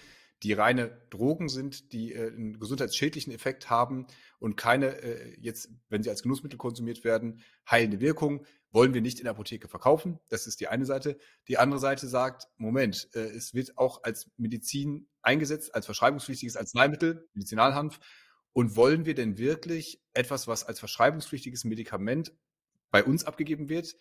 die 0.44 0.54
reine 0.54 0.92
Drogen 1.10 1.48
sind, 1.48 1.94
die 1.94 2.13
äh, 2.13 2.27
einen 2.27 2.60
gesundheitsschädlichen 2.60 3.34
Effekt 3.34 3.70
haben 3.70 4.08
und 4.39 4.58
keine, 4.58 5.01
äh, 5.01 5.36
jetzt, 5.39 5.70
wenn 5.89 6.04
sie 6.04 6.10
als 6.10 6.24
Genussmittel 6.24 6.58
konsumiert 6.58 7.04
werden, 7.04 7.42
heilende 7.70 8.01
Wirkung, 8.01 8.46
wollen 8.72 8.94
wir 8.94 9.01
nicht 9.01 9.20
in 9.20 9.24
der 9.24 9.32
Apotheke 9.32 9.70
verkaufen. 9.70 10.20
Das 10.30 10.48
ist 10.48 10.60
die 10.60 10.68
eine 10.68 10.86
Seite. 10.86 11.18
Die 11.48 11.58
andere 11.58 11.80
Seite 11.80 12.08
sagt, 12.08 12.48
Moment, 12.58 13.08
äh, 13.13 13.20
es 13.20 13.54
wird 13.54 13.77
auch 13.77 14.04
als 14.04 14.30
Medizin 14.36 15.08
eingesetzt, 15.22 15.74
als 15.74 15.86
verschreibungspflichtiges 15.86 16.58
Arzneimittel, 16.58 17.27
Medizinalhanf. 17.34 18.00
Und 18.51 18.75
wollen 18.77 19.06
wir 19.06 19.15
denn 19.15 19.38
wirklich 19.38 20.01
etwas, 20.13 20.48
was 20.48 20.63
als 20.63 20.80
verschreibungspflichtiges 20.80 21.65
Medikament 21.65 22.34
bei 22.96 23.04
uns 23.04 23.25
abgegeben 23.25 23.68
wird, 23.68 23.94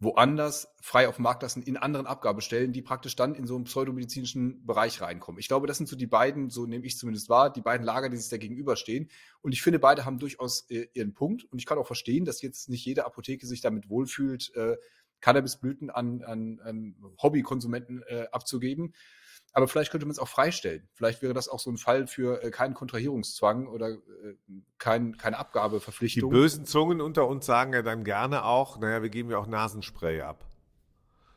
woanders 0.00 0.68
frei 0.82 1.08
auf 1.08 1.16
den 1.16 1.22
Markt 1.22 1.42
lassen 1.42 1.62
in 1.62 1.78
anderen 1.78 2.06
Abgabestellen, 2.06 2.74
die 2.74 2.82
praktisch 2.82 3.16
dann 3.16 3.34
in 3.34 3.46
so 3.46 3.54
einen 3.54 3.64
pseudomedizinischen 3.64 4.66
Bereich 4.66 5.00
reinkommen. 5.00 5.38
Ich 5.38 5.48
glaube, 5.48 5.66
das 5.66 5.78
sind 5.78 5.86
so 5.86 5.96
die 5.96 6.06
beiden, 6.06 6.50
so 6.50 6.66
nehme 6.66 6.84
ich 6.84 6.98
zumindest 6.98 7.30
wahr, 7.30 7.50
die 7.50 7.62
beiden 7.62 7.86
Lager, 7.86 8.10
die 8.10 8.18
sich 8.18 8.28
da 8.28 8.36
gegenüberstehen. 8.36 9.08
Und 9.40 9.52
ich 9.52 9.62
finde, 9.62 9.78
beide 9.78 10.04
haben 10.04 10.18
durchaus 10.18 10.68
äh, 10.68 10.88
ihren 10.92 11.14
Punkt. 11.14 11.44
Und 11.44 11.58
ich 11.58 11.64
kann 11.64 11.78
auch 11.78 11.86
verstehen, 11.86 12.26
dass 12.26 12.42
jetzt 12.42 12.68
nicht 12.68 12.84
jede 12.84 13.06
Apotheke 13.06 13.46
sich 13.46 13.62
damit 13.62 13.88
wohlfühlt, 13.88 14.54
äh, 14.56 14.76
Cannabisblüten 15.22 15.88
an, 15.88 16.22
an, 16.22 16.60
an 16.62 16.96
Hobbykonsumenten 17.22 18.02
äh, 18.02 18.26
abzugeben. 18.30 18.92
Aber 19.54 19.68
vielleicht 19.68 19.92
könnte 19.92 20.04
man 20.04 20.10
es 20.10 20.18
auch 20.18 20.28
freistellen. 20.28 20.88
Vielleicht 20.94 21.22
wäre 21.22 21.32
das 21.32 21.48
auch 21.48 21.60
so 21.60 21.70
ein 21.70 21.78
Fall 21.78 22.08
für 22.08 22.42
äh, 22.42 22.50
keinen 22.50 22.74
Kontrahierungszwang 22.74 23.68
oder 23.68 23.90
äh, 23.90 23.98
kein, 24.78 25.16
keine 25.16 25.38
Abgabeverpflichtung. 25.38 26.28
Die 26.28 26.36
bösen 26.36 26.66
Zungen 26.66 27.00
unter 27.00 27.28
uns 27.28 27.46
sagen 27.46 27.72
ja 27.72 27.82
dann 27.82 28.02
gerne 28.02 28.44
auch, 28.44 28.78
naja, 28.78 29.02
wir 29.02 29.10
geben 29.10 29.30
ja 29.30 29.38
auch 29.38 29.46
Nasenspray 29.46 30.22
ab. 30.22 30.44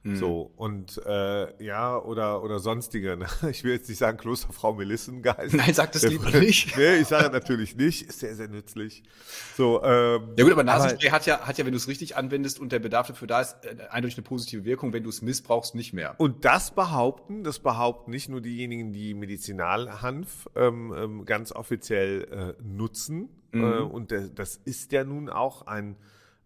Mhm. 0.07 0.15
So, 0.15 0.51
und 0.55 1.01
äh, 1.05 1.63
ja, 1.63 1.97
oder, 1.97 2.41
oder 2.41 2.59
sonstige. 2.59 3.17
Ne? 3.17 3.27
Ich 3.49 3.63
will 3.63 3.73
jetzt 3.73 3.89
nicht 3.89 3.97
sagen 3.97 4.17
Klosterfrau 4.17 4.73
Melissengeist. 4.73 5.53
Nein, 5.53 5.73
sag 5.73 5.91
das 5.91 6.03
lieber 6.03 6.29
nicht. 6.31 6.77
nee, 6.77 6.97
ich 6.97 7.07
sage 7.07 7.29
natürlich 7.29 7.75
nicht. 7.75 8.03
Ist 8.03 8.19
sehr, 8.19 8.35
sehr 8.35 8.47
nützlich. 8.47 9.03
So, 9.55 9.83
ähm, 9.83 10.33
ja 10.37 10.43
gut, 10.43 10.53
aber 10.53 10.63
Nasenspray 10.63 11.09
hat 11.09 11.25
ja, 11.25 11.41
hat 11.41 11.57
ja, 11.57 11.65
wenn 11.65 11.73
du 11.73 11.77
es 11.77 11.87
richtig 11.87 12.15
anwendest 12.15 12.59
und 12.59 12.71
der 12.71 12.79
Bedarf 12.79 13.07
dafür 13.07 13.27
da 13.27 13.41
ist, 13.41 13.57
äh, 13.63 13.87
eindeutig 13.89 14.17
eine 14.17 14.23
positive 14.23 14.63
Wirkung. 14.63 14.93
Wenn 14.93 15.03
du 15.03 15.09
es 15.09 15.21
missbrauchst, 15.21 15.75
nicht 15.75 15.91
mehr. 15.93 16.15
Und 16.19 16.45
das 16.45 16.71
behaupten, 16.71 17.43
das 17.43 17.59
behaupten 17.59 18.11
nicht 18.11 18.29
nur 18.29 18.39
diejenigen, 18.39 18.93
die 18.93 19.13
Medizinalhanf 19.13 20.47
ähm, 20.55 20.93
ähm, 20.97 21.25
ganz 21.25 21.51
offiziell 21.51 22.55
äh, 22.57 22.63
nutzen. 22.63 23.29
Mhm. 23.51 23.63
Äh, 23.63 23.79
und 23.79 24.11
der, 24.11 24.29
das 24.29 24.55
ist 24.63 24.93
ja 24.93 25.03
nun 25.03 25.29
auch 25.29 25.67
ein 25.67 25.97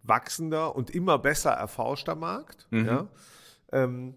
wachsender 0.03 0.75
und 0.75 0.89
immer 0.89 1.20
besser 1.20 1.51
erforschter 1.51 2.15
Markt. 2.15 2.68
Mhm. 2.72 2.86
Ja. 2.86 3.08
Ähm, 3.72 4.16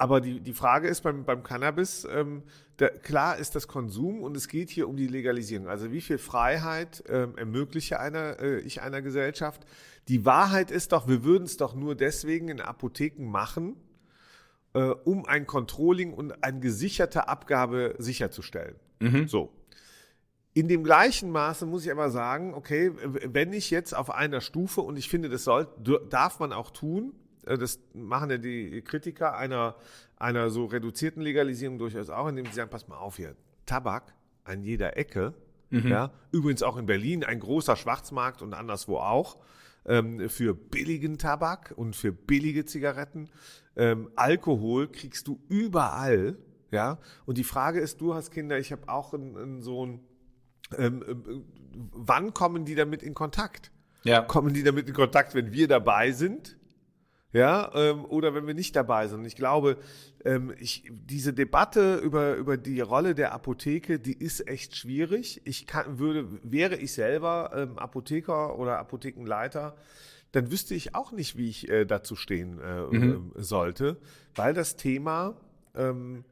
aber 0.00 0.22
die, 0.22 0.40
die 0.40 0.54
Frage 0.54 0.88
ist 0.88 1.02
beim, 1.02 1.24
beim 1.26 1.42
Cannabis, 1.42 2.06
ähm, 2.10 2.42
der, 2.78 2.88
klar 2.88 3.36
ist 3.36 3.54
das 3.54 3.68
Konsum 3.68 4.22
und 4.22 4.34
es 4.34 4.48
geht 4.48 4.70
hier 4.70 4.88
um 4.88 4.96
die 4.96 5.06
Legalisierung. 5.06 5.68
Also 5.68 5.92
wie 5.92 6.00
viel 6.00 6.16
Freiheit 6.16 7.04
ähm, 7.06 7.36
ermögliche 7.36 8.00
einer, 8.00 8.40
äh, 8.40 8.60
ich 8.60 8.80
einer 8.80 9.02
Gesellschaft? 9.02 9.66
Die 10.08 10.24
Wahrheit 10.24 10.70
ist 10.70 10.92
doch, 10.92 11.06
wir 11.06 11.22
würden 11.22 11.44
es 11.44 11.58
doch 11.58 11.74
nur 11.74 11.94
deswegen 11.94 12.48
in 12.48 12.62
Apotheken 12.62 13.26
machen, 13.26 13.76
äh, 14.72 14.80
um 14.80 15.26
ein 15.26 15.46
Controlling 15.46 16.14
und 16.14 16.42
eine 16.42 16.60
gesicherte 16.60 17.28
Abgabe 17.28 17.94
sicherzustellen. 17.98 18.76
Mhm. 19.00 19.28
So. 19.28 19.52
In 20.54 20.66
dem 20.66 20.82
gleichen 20.82 21.30
Maße 21.30 21.66
muss 21.66 21.84
ich 21.84 21.92
aber 21.92 22.08
sagen, 22.08 22.54
okay, 22.54 22.90
wenn 22.96 23.52
ich 23.52 23.70
jetzt 23.70 23.94
auf 23.94 24.10
einer 24.10 24.40
Stufe, 24.40 24.80
und 24.80 24.96
ich 24.96 25.10
finde, 25.10 25.28
das 25.28 25.44
soll, 25.44 25.68
darf 26.08 26.40
man 26.40 26.54
auch 26.54 26.70
tun, 26.70 27.12
das 27.44 27.80
machen 27.94 28.30
ja 28.30 28.38
die 28.38 28.82
Kritiker 28.82 29.36
einer, 29.36 29.76
einer 30.16 30.50
so 30.50 30.66
reduzierten 30.66 31.22
Legalisierung 31.22 31.78
durchaus 31.78 32.10
auch, 32.10 32.28
indem 32.28 32.46
sie 32.46 32.52
sagen, 32.52 32.70
pass 32.70 32.88
mal 32.88 32.98
auf 32.98 33.16
hier, 33.16 33.34
Tabak 33.66 34.14
an 34.44 34.62
jeder 34.62 34.96
Ecke, 34.96 35.34
mhm. 35.70 35.88
ja, 35.88 36.12
übrigens 36.32 36.62
auch 36.62 36.76
in 36.76 36.86
Berlin 36.86 37.24
ein 37.24 37.40
großer 37.40 37.76
Schwarzmarkt 37.76 38.42
und 38.42 38.54
anderswo 38.54 38.98
auch, 38.98 39.38
ähm, 39.86 40.28
für 40.28 40.54
billigen 40.54 41.18
Tabak 41.18 41.72
und 41.76 41.96
für 41.96 42.12
billige 42.12 42.64
Zigaretten. 42.64 43.30
Ähm, 43.76 44.10
Alkohol 44.16 44.88
kriegst 44.88 45.26
du 45.26 45.40
überall, 45.48 46.36
ja, 46.70 46.98
und 47.26 47.38
die 47.38 47.44
Frage 47.44 47.80
ist, 47.80 48.00
du 48.00 48.14
hast 48.14 48.30
Kinder, 48.30 48.58
ich 48.58 48.72
habe 48.72 48.88
auch 48.88 49.14
einen 49.14 49.62
Sohn, 49.62 50.00
ähm, 50.76 51.04
ähm, 51.08 51.44
wann 51.92 52.34
kommen 52.34 52.64
die 52.64 52.74
damit 52.74 53.02
in 53.02 53.14
Kontakt? 53.14 53.72
Ja. 54.02 54.22
Kommen 54.22 54.54
die 54.54 54.62
damit 54.62 54.88
in 54.88 54.94
Kontakt, 54.94 55.34
wenn 55.34 55.52
wir 55.52 55.68
dabei 55.68 56.12
sind? 56.12 56.56
Ja, 57.32 57.70
ähm, 57.74 58.04
oder 58.04 58.34
wenn 58.34 58.46
wir 58.46 58.54
nicht 58.54 58.74
dabei 58.74 59.06
sind. 59.06 59.24
Ich 59.24 59.36
glaube, 59.36 59.76
ähm, 60.24 60.52
ich, 60.58 60.90
diese 60.90 61.32
Debatte 61.32 61.96
über, 61.96 62.34
über 62.34 62.56
die 62.56 62.80
Rolle 62.80 63.14
der 63.14 63.32
Apotheke, 63.32 64.00
die 64.00 64.14
ist 64.14 64.48
echt 64.48 64.76
schwierig. 64.76 65.40
Ich 65.44 65.66
kann, 65.66 65.98
würde, 65.98 66.26
wäre 66.42 66.76
ich 66.76 66.92
selber 66.92 67.52
ähm, 67.54 67.78
Apotheker 67.78 68.58
oder 68.58 68.78
Apothekenleiter, 68.78 69.76
dann 70.32 70.50
wüsste 70.50 70.74
ich 70.74 70.94
auch 70.94 71.12
nicht, 71.12 71.36
wie 71.36 71.48
ich 71.48 71.68
äh, 71.68 71.84
dazu 71.84 72.16
stehen 72.16 72.60
äh, 72.60 72.82
mhm. 72.82 73.32
äh, 73.36 73.42
sollte, 73.42 73.96
weil 74.34 74.54
das 74.54 74.76
Thema 74.76 75.36
ähm, 75.74 76.24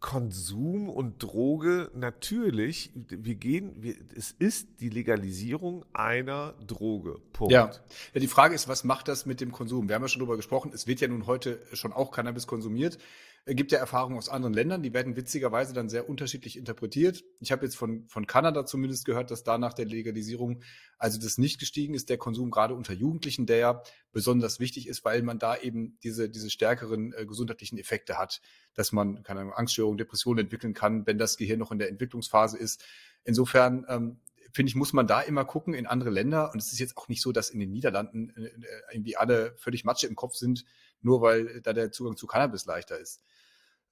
Konsum 0.00 0.88
und 0.88 1.22
Droge 1.22 1.90
natürlich, 1.94 2.90
wir 2.94 3.34
gehen, 3.34 3.74
wir, 3.82 3.94
es 4.16 4.32
ist 4.38 4.68
die 4.80 4.88
Legalisierung 4.88 5.84
einer 5.92 6.54
Droge. 6.66 7.18
Punkt. 7.32 7.52
Ja. 7.52 7.70
ja, 8.14 8.20
die 8.20 8.28
Frage 8.28 8.54
ist, 8.54 8.68
was 8.68 8.84
macht 8.84 9.08
das 9.08 9.26
mit 9.26 9.40
dem 9.40 9.52
Konsum? 9.52 9.88
Wir 9.88 9.96
haben 9.96 10.02
ja 10.02 10.08
schon 10.08 10.20
darüber 10.20 10.36
gesprochen, 10.36 10.70
es 10.74 10.86
wird 10.86 11.00
ja 11.00 11.08
nun 11.08 11.26
heute 11.26 11.60
schon 11.72 11.92
auch 11.92 12.12
Cannabis 12.12 12.46
konsumiert. 12.46 12.98
Es 13.44 13.56
gibt 13.56 13.72
ja 13.72 13.78
Erfahrungen 13.78 14.16
aus 14.16 14.28
anderen 14.28 14.54
Ländern, 14.54 14.84
die 14.84 14.94
werden 14.94 15.16
witzigerweise 15.16 15.72
dann 15.72 15.88
sehr 15.88 16.08
unterschiedlich 16.08 16.56
interpretiert. 16.56 17.24
Ich 17.40 17.50
habe 17.50 17.64
jetzt 17.64 17.76
von, 17.76 18.06
von 18.06 18.28
Kanada 18.28 18.64
zumindest 18.66 19.04
gehört, 19.04 19.32
dass 19.32 19.42
da 19.42 19.58
nach 19.58 19.74
der 19.74 19.86
Legalisierung 19.86 20.62
also 20.96 21.18
das 21.18 21.38
nicht 21.38 21.58
gestiegen 21.58 21.94
ist, 21.94 22.08
der 22.08 22.18
Konsum 22.18 22.52
gerade 22.52 22.74
unter 22.74 22.92
Jugendlichen, 22.92 23.46
der 23.46 23.56
ja 23.56 23.82
besonders 24.12 24.60
wichtig 24.60 24.86
ist, 24.86 25.04
weil 25.04 25.22
man 25.22 25.40
da 25.40 25.56
eben 25.56 25.98
diese, 26.04 26.30
diese 26.30 26.50
stärkeren 26.50 27.12
äh, 27.14 27.26
gesundheitlichen 27.26 27.78
Effekte 27.78 28.16
hat, 28.16 28.40
dass 28.74 28.92
man 28.92 29.24
keine 29.24 29.56
Angststörungen, 29.56 29.98
Depressionen 29.98 30.44
entwickeln 30.44 30.74
kann, 30.74 31.04
wenn 31.06 31.18
das 31.18 31.36
Gehirn 31.36 31.58
noch 31.58 31.72
in 31.72 31.80
der 31.80 31.88
Entwicklungsphase 31.88 32.56
ist. 32.56 32.84
Insofern 33.24 33.84
ähm, 33.88 34.20
finde 34.52 34.70
ich, 34.70 34.76
muss 34.76 34.92
man 34.92 35.06
da 35.06 35.20
immer 35.20 35.44
gucken 35.44 35.74
in 35.74 35.86
andere 35.86 36.10
Länder. 36.10 36.52
Und 36.52 36.60
es 36.60 36.72
ist 36.72 36.78
jetzt 36.78 36.96
auch 36.96 37.08
nicht 37.08 37.22
so, 37.22 37.32
dass 37.32 37.50
in 37.50 37.60
den 37.60 37.70
Niederlanden 37.70 38.30
äh, 38.36 38.50
irgendwie 38.92 39.16
alle 39.16 39.54
völlig 39.56 39.84
Matsche 39.84 40.06
im 40.06 40.16
Kopf 40.16 40.34
sind, 40.34 40.64
nur 41.00 41.20
weil 41.22 41.60
da 41.62 41.72
der 41.72 41.92
Zugang 41.92 42.16
zu 42.16 42.26
Cannabis 42.26 42.66
leichter 42.66 42.98
ist. 42.98 43.22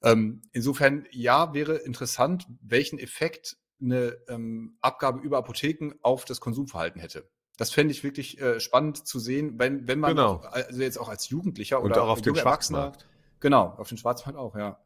Ähm, 0.03 0.43
insofern, 0.53 1.07
ja, 1.11 1.53
wäre 1.53 1.77
interessant, 1.77 2.47
welchen 2.63 2.99
Effekt 2.99 3.57
eine 3.81 4.19
ähm, 4.29 4.77
Abgabe 4.81 5.21
über 5.21 5.39
Apotheken 5.39 5.95
auf 6.03 6.25
das 6.25 6.41
Konsumverhalten 6.41 7.01
hätte. 7.01 7.29
Das 7.57 7.71
fände 7.71 7.93
ich 7.93 8.03
wirklich 8.05 8.41
äh, 8.41 8.61
spannend 8.61 9.07
zu 9.07 9.19
sehen, 9.19 9.59
wenn, 9.59 9.87
wenn 9.87 10.01
man 10.01 10.17
genau. 10.17 10.37
also 10.39 10.81
jetzt 10.81 10.99
auch 10.99 11.09
als 11.09 11.29
Jugendlicher 11.29 11.81
Und 11.81 11.91
oder 11.91 12.05
auch 12.05 12.09
auf 12.09 12.23
den 12.23 12.35
Schwarzmarkt. 12.35 13.07
Genau, 13.41 13.75
auf 13.77 13.89
den 13.89 13.99
Schwarzmarkt 13.99 14.39
auch, 14.39 14.57
ja. 14.57 14.79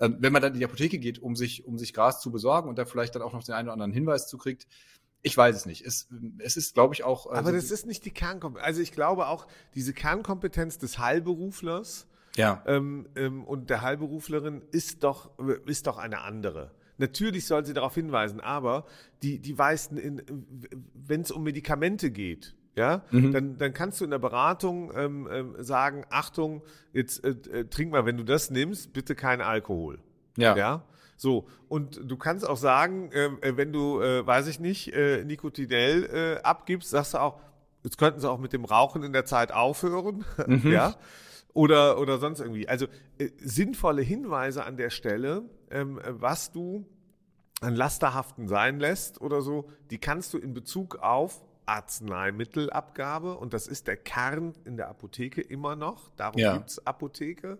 Ähm, 0.00 0.16
wenn 0.20 0.32
man 0.32 0.42
dann 0.42 0.52
in 0.52 0.58
die 0.58 0.64
Apotheke 0.64 0.98
geht, 0.98 1.20
um 1.20 1.36
sich, 1.36 1.64
um 1.64 1.78
sich 1.78 1.92
Gras 1.92 2.20
zu 2.20 2.30
besorgen 2.30 2.68
und 2.68 2.78
da 2.78 2.84
vielleicht 2.84 3.14
dann 3.14 3.22
auch 3.22 3.32
noch 3.32 3.44
den 3.44 3.54
einen 3.54 3.68
oder 3.68 3.74
anderen 3.74 3.92
Hinweis 3.92 4.28
zu 4.28 4.38
kriegt, 4.38 4.66
Ich 5.22 5.36
weiß 5.36 5.56
es 5.56 5.66
nicht. 5.66 5.84
Es, 5.84 6.08
es 6.38 6.56
ist, 6.56 6.74
glaube 6.74 6.94
ich, 6.94 7.04
auch. 7.04 7.26
Also 7.26 7.38
Aber 7.38 7.52
das 7.52 7.70
ist 7.70 7.86
nicht 7.86 8.04
die 8.04 8.10
Kernkompetenz. 8.10 8.66
Also 8.66 8.80
ich 8.80 8.92
glaube 8.92 9.26
auch, 9.26 9.46
diese 9.74 9.92
Kernkompetenz 9.92 10.78
des 10.78 10.98
Heilberuflers 10.98 12.06
ja. 12.36 12.62
ähm, 12.66 13.08
ähm, 13.16 13.44
und 13.44 13.70
der 13.70 13.82
Heilberuflerin 13.82 14.62
ist 14.70 15.02
doch, 15.02 15.30
ist 15.66 15.86
doch 15.86 15.98
eine 15.98 16.20
andere. 16.20 16.70
Natürlich 16.98 17.46
soll 17.46 17.66
sie 17.66 17.74
darauf 17.74 17.94
hinweisen, 17.94 18.40
aber 18.40 18.86
die, 19.22 19.38
die 19.38 19.58
weiß, 19.58 19.90
wenn 20.94 21.20
es 21.20 21.30
um 21.30 21.42
Medikamente 21.42 22.10
geht, 22.10 22.54
ja, 22.74 23.02
mhm. 23.10 23.32
dann, 23.32 23.58
dann 23.58 23.72
kannst 23.72 24.00
du 24.00 24.04
in 24.04 24.10
der 24.10 24.18
Beratung 24.18 24.92
ähm, 24.94 25.28
ähm, 25.30 25.54
sagen, 25.58 26.04
Achtung, 26.10 26.62
jetzt 26.92 27.24
äh, 27.24 27.30
äh, 27.30 27.64
trink 27.64 27.90
mal, 27.90 28.04
wenn 28.04 28.18
du 28.18 28.22
das 28.22 28.50
nimmst, 28.50 28.92
bitte 28.92 29.14
kein 29.14 29.40
Alkohol. 29.40 29.98
Ja. 30.36 30.56
Ja. 30.56 30.84
So, 31.16 31.48
und 31.68 32.00
du 32.04 32.16
kannst 32.16 32.46
auch 32.46 32.56
sagen, 32.56 33.10
ähm, 33.12 33.38
äh, 33.40 33.56
wenn 33.56 33.72
du, 33.72 34.00
äh, 34.00 34.26
weiß 34.26 34.46
ich 34.48 34.60
nicht, 34.60 34.92
äh, 34.92 35.24
Nikotinell 35.24 36.04
äh, 36.04 36.42
abgibst, 36.42 36.90
sagst 36.90 37.14
du 37.14 37.18
auch, 37.18 37.40
jetzt 37.82 37.98
könnten 37.98 38.20
sie 38.20 38.30
auch 38.30 38.38
mit 38.38 38.52
dem 38.52 38.64
Rauchen 38.64 39.02
in 39.02 39.12
der 39.12 39.24
Zeit 39.24 39.52
aufhören. 39.52 40.24
Mhm. 40.46 40.70
ja. 40.70 40.94
Oder, 41.54 41.98
oder 41.98 42.18
sonst 42.18 42.40
irgendwie. 42.40 42.68
Also 42.68 42.86
äh, 43.18 43.30
sinnvolle 43.38 44.02
Hinweise 44.02 44.64
an 44.64 44.76
der 44.76 44.90
Stelle, 44.90 45.44
ähm, 45.70 45.98
was 46.04 46.52
du 46.52 46.84
an 47.62 47.74
Lasterhaften 47.74 48.46
sein 48.48 48.78
lässt 48.78 49.22
oder 49.22 49.40
so, 49.40 49.70
die 49.90 49.96
kannst 49.98 50.34
du 50.34 50.38
in 50.38 50.52
Bezug 50.52 50.96
auf 50.96 51.42
Arzneimittelabgabe 51.64 53.36
und 53.36 53.52
das 53.54 53.66
ist 53.66 53.86
der 53.88 53.96
Kern 53.96 54.54
in 54.64 54.76
der 54.76 54.88
Apotheke 54.88 55.40
immer 55.40 55.76
noch. 55.76 56.10
Darum 56.16 56.38
ja. 56.38 56.62
es 56.64 56.86
Apotheke. 56.86 57.58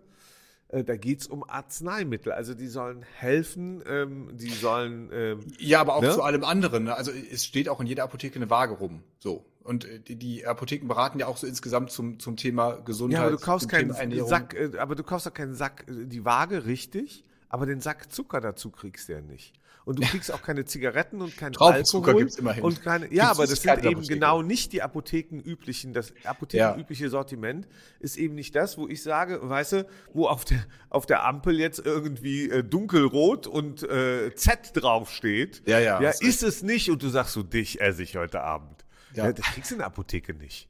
Äh, 0.69 0.83
da 0.83 0.95
geht 0.97 1.21
es 1.21 1.27
um 1.27 1.47
Arzneimittel. 1.47 2.31
Also 2.31 2.53
die 2.53 2.67
sollen 2.67 3.03
helfen, 3.03 3.83
ähm, 3.87 4.29
die 4.33 4.49
sollen. 4.49 5.09
Ähm, 5.13 5.39
ja, 5.59 5.81
aber 5.81 5.95
auch 5.95 6.01
ne? 6.01 6.11
zu 6.11 6.21
allem 6.21 6.43
anderen. 6.43 6.85
Ne? 6.85 6.95
Also 6.95 7.11
es 7.11 7.45
steht 7.45 7.69
auch 7.69 7.79
in 7.79 7.87
jeder 7.87 8.03
Apotheke 8.03 8.35
eine 8.35 8.49
Waage 8.49 8.73
rum. 8.73 9.03
So. 9.19 9.45
Und 9.63 9.85
äh, 9.85 9.99
die, 9.99 10.15
die 10.15 10.45
Apotheken 10.45 10.87
beraten 10.87 11.19
ja 11.19 11.27
auch 11.27 11.37
so 11.37 11.47
insgesamt 11.47 11.91
zum, 11.91 12.19
zum 12.19 12.37
Thema 12.37 12.75
Gesundheit. 12.75 13.19
Ja, 13.19 13.27
aber 13.27 13.31
du 13.31 13.39
kaufst 13.39 13.69
keinen 13.69 13.91
Sack, 14.25 14.53
äh, 14.53 14.77
aber 14.77 14.95
du 14.95 15.03
kaufst 15.03 15.27
auch 15.27 15.33
keinen 15.33 15.55
Sack, 15.55 15.85
die 15.87 16.25
Waage 16.25 16.65
richtig, 16.65 17.23
aber 17.49 17.65
den 17.65 17.81
Sack 17.81 18.11
Zucker 18.11 18.41
dazu 18.41 18.69
kriegst 18.69 19.09
du 19.09 19.13
ja 19.13 19.21
nicht 19.21 19.53
und 19.87 19.99
du 19.99 20.05
kriegst 20.05 20.33
auch 20.33 20.41
keine 20.41 20.65
Zigaretten 20.65 21.21
und 21.21 21.37
keinen 21.37 21.55
Alkohol 21.55 22.15
gibt's 22.15 22.35
immerhin. 22.35 22.61
und 22.61 22.83
keine 22.83 23.05
ja, 23.05 23.27
gibt's 23.27 23.39
aber 23.39 23.47
das 23.47 23.61
sind 23.61 23.85
eben 23.85 24.01
genau 24.05 24.41
nicht 24.41 24.73
die 24.73 24.81
Apothekenüblichen, 24.81 25.93
das 25.93 26.13
apothekenübliche 26.25 27.05
ja. 27.05 27.09
Sortiment 27.09 27.69
ist 28.01 28.17
eben 28.17 28.35
nicht 28.35 28.53
das, 28.53 28.77
wo 28.77 28.89
ich 28.89 29.01
sage, 29.01 29.39
weißt 29.41 29.71
du, 29.71 29.87
wo 30.11 30.27
auf 30.27 30.43
der 30.43 30.59
auf 30.89 31.05
der 31.05 31.25
Ampel 31.25 31.57
jetzt 31.57 31.79
irgendwie 31.85 32.49
äh, 32.49 32.65
dunkelrot 32.65 33.47
und 33.47 33.81
äh, 33.83 34.35
Z 34.35 34.71
draufsteht. 34.73 35.63
Ja, 35.65 35.79
ja. 35.79 36.01
Ja, 36.01 36.09
ist 36.19 36.43
es 36.43 36.63
nicht 36.63 36.91
und 36.91 37.01
du 37.01 37.07
sagst 37.07 37.31
so 37.31 37.41
dich 37.41 37.79
esse 37.79 38.03
ich 38.03 38.17
heute 38.17 38.41
Abend. 38.41 38.83
Ja. 39.13 39.27
ja 39.27 39.31
das 39.31 39.45
kriegst 39.45 39.71
du 39.71 39.75
in 39.75 39.79
der 39.79 39.87
Apotheke 39.87 40.33
nicht. 40.33 40.67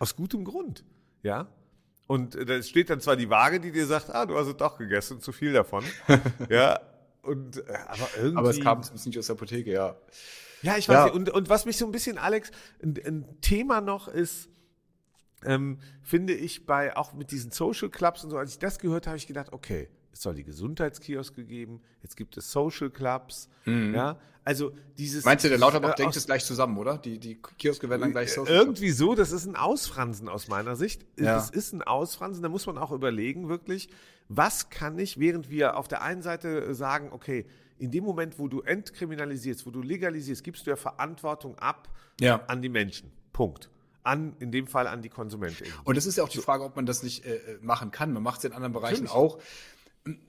Aus 0.00 0.16
gutem 0.16 0.44
Grund. 0.44 0.84
Ja, 1.22 1.46
und 2.08 2.34
äh, 2.34 2.44
da 2.44 2.60
steht 2.60 2.90
dann 2.90 3.00
zwar 3.00 3.14
die 3.14 3.30
Waage, 3.30 3.60
die 3.60 3.70
dir 3.70 3.86
sagt, 3.86 4.10
ah, 4.10 4.26
du 4.26 4.36
hast 4.36 4.48
es 4.48 4.56
doch 4.56 4.76
gegessen, 4.76 5.20
zu 5.20 5.30
viel 5.30 5.52
davon. 5.52 5.84
ja, 6.48 6.80
und, 7.22 7.58
äh, 7.58 7.74
aber 7.86 8.08
irgendwie. 8.16 8.36
Aber 8.38 8.50
es 8.50 8.60
kam 8.60 8.80
nicht 8.80 9.18
aus 9.18 9.26
der 9.26 9.36
Apotheke, 9.36 9.72
ja. 9.72 9.96
Ja, 10.62 10.76
ich 10.76 10.88
weiß 10.88 10.94
ja. 10.94 11.04
nicht. 11.06 11.14
Und, 11.14 11.30
und 11.30 11.48
was 11.48 11.64
mich 11.64 11.76
so 11.76 11.86
ein 11.86 11.92
bisschen, 11.92 12.18
Alex, 12.18 12.50
ein, 12.82 12.94
ein 13.04 13.40
Thema 13.40 13.80
noch 13.80 14.08
ist, 14.08 14.48
ähm, 15.44 15.78
finde 16.02 16.34
ich 16.34 16.66
bei, 16.66 16.96
auch 16.96 17.14
mit 17.14 17.30
diesen 17.30 17.50
Social 17.50 17.88
Clubs 17.88 18.24
und 18.24 18.30
so, 18.30 18.36
als 18.36 18.52
ich 18.52 18.58
das 18.58 18.78
gehört 18.78 19.06
habe, 19.06 19.12
habe 19.12 19.18
ich 19.18 19.26
gedacht, 19.26 19.52
okay, 19.52 19.88
es 20.12 20.22
soll 20.22 20.34
die 20.34 20.44
Gesundheitskioske 20.44 21.44
geben, 21.44 21.80
jetzt 22.02 22.16
gibt 22.16 22.36
es 22.36 22.50
Social 22.50 22.90
Clubs, 22.90 23.48
mhm. 23.64 23.94
ja, 23.94 24.18
also 24.44 24.72
dieses. 24.98 25.24
Meinst 25.24 25.44
du, 25.44 25.48
der 25.48 25.58
Lauterbach 25.58 25.92
äh, 25.92 25.96
denkt 25.96 26.16
es 26.16 26.26
gleich 26.26 26.44
zusammen, 26.44 26.78
oder? 26.78 26.98
Die, 26.98 27.18
die 27.18 27.36
Kioske 27.58 27.88
werden 27.88 28.00
dann 28.02 28.10
gleich 28.12 28.32
Social 28.32 28.54
Irgendwie 28.54 28.86
Clubs. 28.86 28.98
so, 28.98 29.14
das 29.14 29.32
ist 29.32 29.46
ein 29.46 29.56
Ausfransen 29.56 30.28
aus 30.28 30.48
meiner 30.48 30.76
Sicht. 30.76 31.04
Ja. 31.18 31.34
Das 31.34 31.50
ist 31.50 31.72
ein 31.72 31.82
Ausfransen, 31.82 32.42
da 32.42 32.48
muss 32.48 32.66
man 32.66 32.78
auch 32.78 32.90
überlegen, 32.90 33.48
wirklich, 33.48 33.88
was 34.28 34.70
kann 34.70 34.98
ich, 34.98 35.18
während 35.18 35.50
wir 35.50 35.76
auf 35.76 35.88
der 35.88 36.02
einen 36.02 36.22
Seite 36.22 36.74
sagen, 36.74 37.10
okay, 37.12 37.46
in 37.78 37.90
dem 37.90 38.04
Moment, 38.04 38.38
wo 38.38 38.48
du 38.48 38.60
entkriminalisierst, 38.60 39.66
wo 39.66 39.70
du 39.70 39.82
legalisierst, 39.82 40.44
gibst 40.44 40.66
du 40.66 40.70
ja 40.70 40.76
Verantwortung 40.76 41.58
ab 41.58 41.88
ja. 42.20 42.42
an 42.46 42.62
die 42.62 42.68
Menschen. 42.68 43.12
Punkt 43.32 43.70
an, 44.02 44.34
in 44.38 44.50
dem 44.50 44.66
Fall 44.66 44.86
an 44.86 45.02
die 45.02 45.10
Konsumenten. 45.10 45.64
Und 45.84 45.96
es 45.96 46.06
ist 46.06 46.16
ja 46.16 46.24
auch 46.24 46.28
die 46.28 46.38
Frage, 46.38 46.64
ob 46.64 46.74
man 46.74 46.86
das 46.86 47.02
nicht 47.02 47.26
äh, 47.26 47.38
machen 47.60 47.90
kann. 47.90 48.12
Man 48.12 48.22
macht 48.22 48.38
es 48.38 48.44
in 48.44 48.52
anderen 48.52 48.72
Bereichen 48.72 49.04
Natürlich. 49.04 49.12
auch 49.12 49.38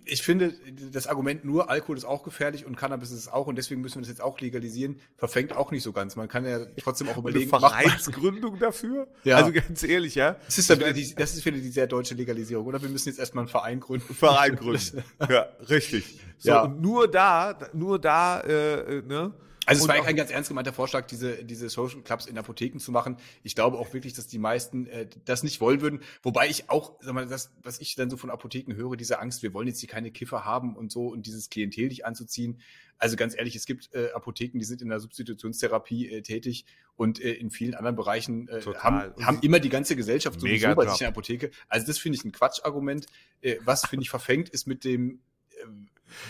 ich 0.04 0.22
finde, 0.22 0.54
das 0.92 1.08
Argument 1.08 1.46
nur 1.46 1.70
Alkohol 1.70 1.96
ist 1.96 2.04
auch 2.04 2.24
gefährlich 2.24 2.66
und 2.66 2.76
Cannabis 2.76 3.12
ist 3.12 3.20
es 3.20 3.28
auch 3.30 3.48
und 3.48 3.56
deswegen 3.56 3.80
müssen 3.80 3.96
wir 3.96 4.02
das 4.02 4.10
jetzt 4.10 4.22
auch 4.22 4.40
legalisieren, 4.42 5.00
verfängt 5.16 5.56
auch 5.56 5.72
nicht 5.72 5.84
so 5.84 5.94
ganz. 5.94 6.18
Man 6.18 6.28
kann 6.28 6.46
ja 6.46 6.66
trotzdem 6.82 7.08
auch 7.08 7.18
überlegen. 7.18 7.52
Eine 7.52 7.60
Vereinsgründung 7.62 8.60
dafür? 8.60 9.08
Ja. 9.24 9.38
Also 9.38 9.52
ganz 9.52 9.84
ehrlich, 9.84 10.16
ja. 10.16 10.36
Das 10.46 10.58
ist, 10.58 10.70
dann 10.70 10.80
wieder 10.80 10.94
die, 10.94 11.14
das 11.14 11.36
ist 11.36 11.46
wieder 11.46 11.58
die 11.58 11.70
sehr 11.70 11.86
deutsche 11.86 12.16
Legalisierung, 12.16 12.66
oder? 12.66 12.82
Wir 12.82 12.90
müssen 12.90 13.10
jetzt 13.10 13.20
erstmal 13.20 13.44
einen 13.44 13.50
Verein 13.50 13.80
gründen. 13.80 14.14
Verein 14.14 14.56
gründen. 14.56 15.04
ja, 15.30 15.48
richtig. 15.70 16.20
So, 16.40 16.50
ja. 16.50 16.64
und 16.64 16.82
nur 16.82 17.08
da, 17.10 17.58
nur 17.74 18.00
da, 18.00 18.42
äh, 18.42 18.98
äh 18.98 19.02
ne? 19.04 19.32
Also 19.72 19.84
es 19.84 19.88
war 19.88 20.06
ein 20.06 20.16
ganz 20.16 20.32
ernst 20.32 20.50
gemeinter 20.50 20.74
Vorschlag, 20.74 21.08
diese, 21.08 21.44
diese 21.44 21.70
Social 21.70 22.02
Clubs 22.02 22.26
in 22.26 22.38
Apotheken 22.38 22.80
zu 22.80 22.92
machen. 22.92 23.18
Ich 23.44 23.56
glaube 23.56 23.78
auch 23.78 23.94
wirklich, 23.94 24.14
dass 24.14 24.28
die 24.28 24.40
meisten 24.40 24.88
äh, 24.88 25.08
das 25.26 25.44
nicht 25.44 25.62
wollen 25.62 25.82
würden. 25.82 26.02
Wobei 26.24 26.50
ich 26.50 26.70
auch, 26.70 26.94
sag 27.00 27.14
mal, 27.14 27.26
das, 27.26 27.52
was 27.64 27.80
ich 27.80 27.96
dann 27.96 28.10
so 28.10 28.18
von 28.18 28.30
Apotheken 28.30 28.76
höre, 28.76 28.96
diese 28.96 29.20
Angst, 29.20 29.44
wir 29.44 29.54
wollen 29.54 29.68
jetzt 29.68 29.80
hier 29.80 29.90
keine 29.90 30.12
Kiffer 30.12 30.46
haben 30.46 30.76
und 30.76 30.92
so 30.92 31.08
und 31.08 31.26
dieses 31.26 31.50
Klientel 31.50 31.90
dich 31.90 32.06
anzuziehen. 32.06 32.60
Also 32.98 33.16
ganz 33.16 33.36
ehrlich, 33.36 33.56
es 33.56 33.66
gibt 33.66 33.90
äh, 33.94 34.12
Apotheken, 34.14 34.60
die 34.60 34.66
sind 34.66 34.82
in 34.84 34.90
der 34.90 35.00
Substitutionstherapie 35.00 36.12
äh, 36.12 36.22
tätig 36.22 36.66
und 36.96 37.20
äh, 37.20 37.32
in 37.32 37.50
vielen 37.50 37.74
anderen 37.74 37.96
Bereichen 37.96 38.48
äh, 38.48 38.62
haben, 38.78 39.26
haben 39.26 39.40
immer 39.42 39.60
die 39.60 39.70
ganze 39.70 39.96
Gesellschaft 39.96 40.40
sowieso 40.40 40.76
bei 40.76 40.86
sich 40.86 40.94
in 40.94 41.00
der 41.00 41.08
Apotheke. 41.08 41.50
Also 41.68 41.88
das 41.88 41.98
finde 41.98 42.18
ich 42.18 42.26
ein 42.26 42.32
Quatschargument. 42.32 43.08
Äh, 43.42 43.56
was 43.66 43.88
finde 43.88 44.04
ich 44.04 44.12
verfängt, 44.12 44.50
ist 44.50 44.68
mit 44.68 44.84
dem 44.84 45.20
äh, 45.50 45.66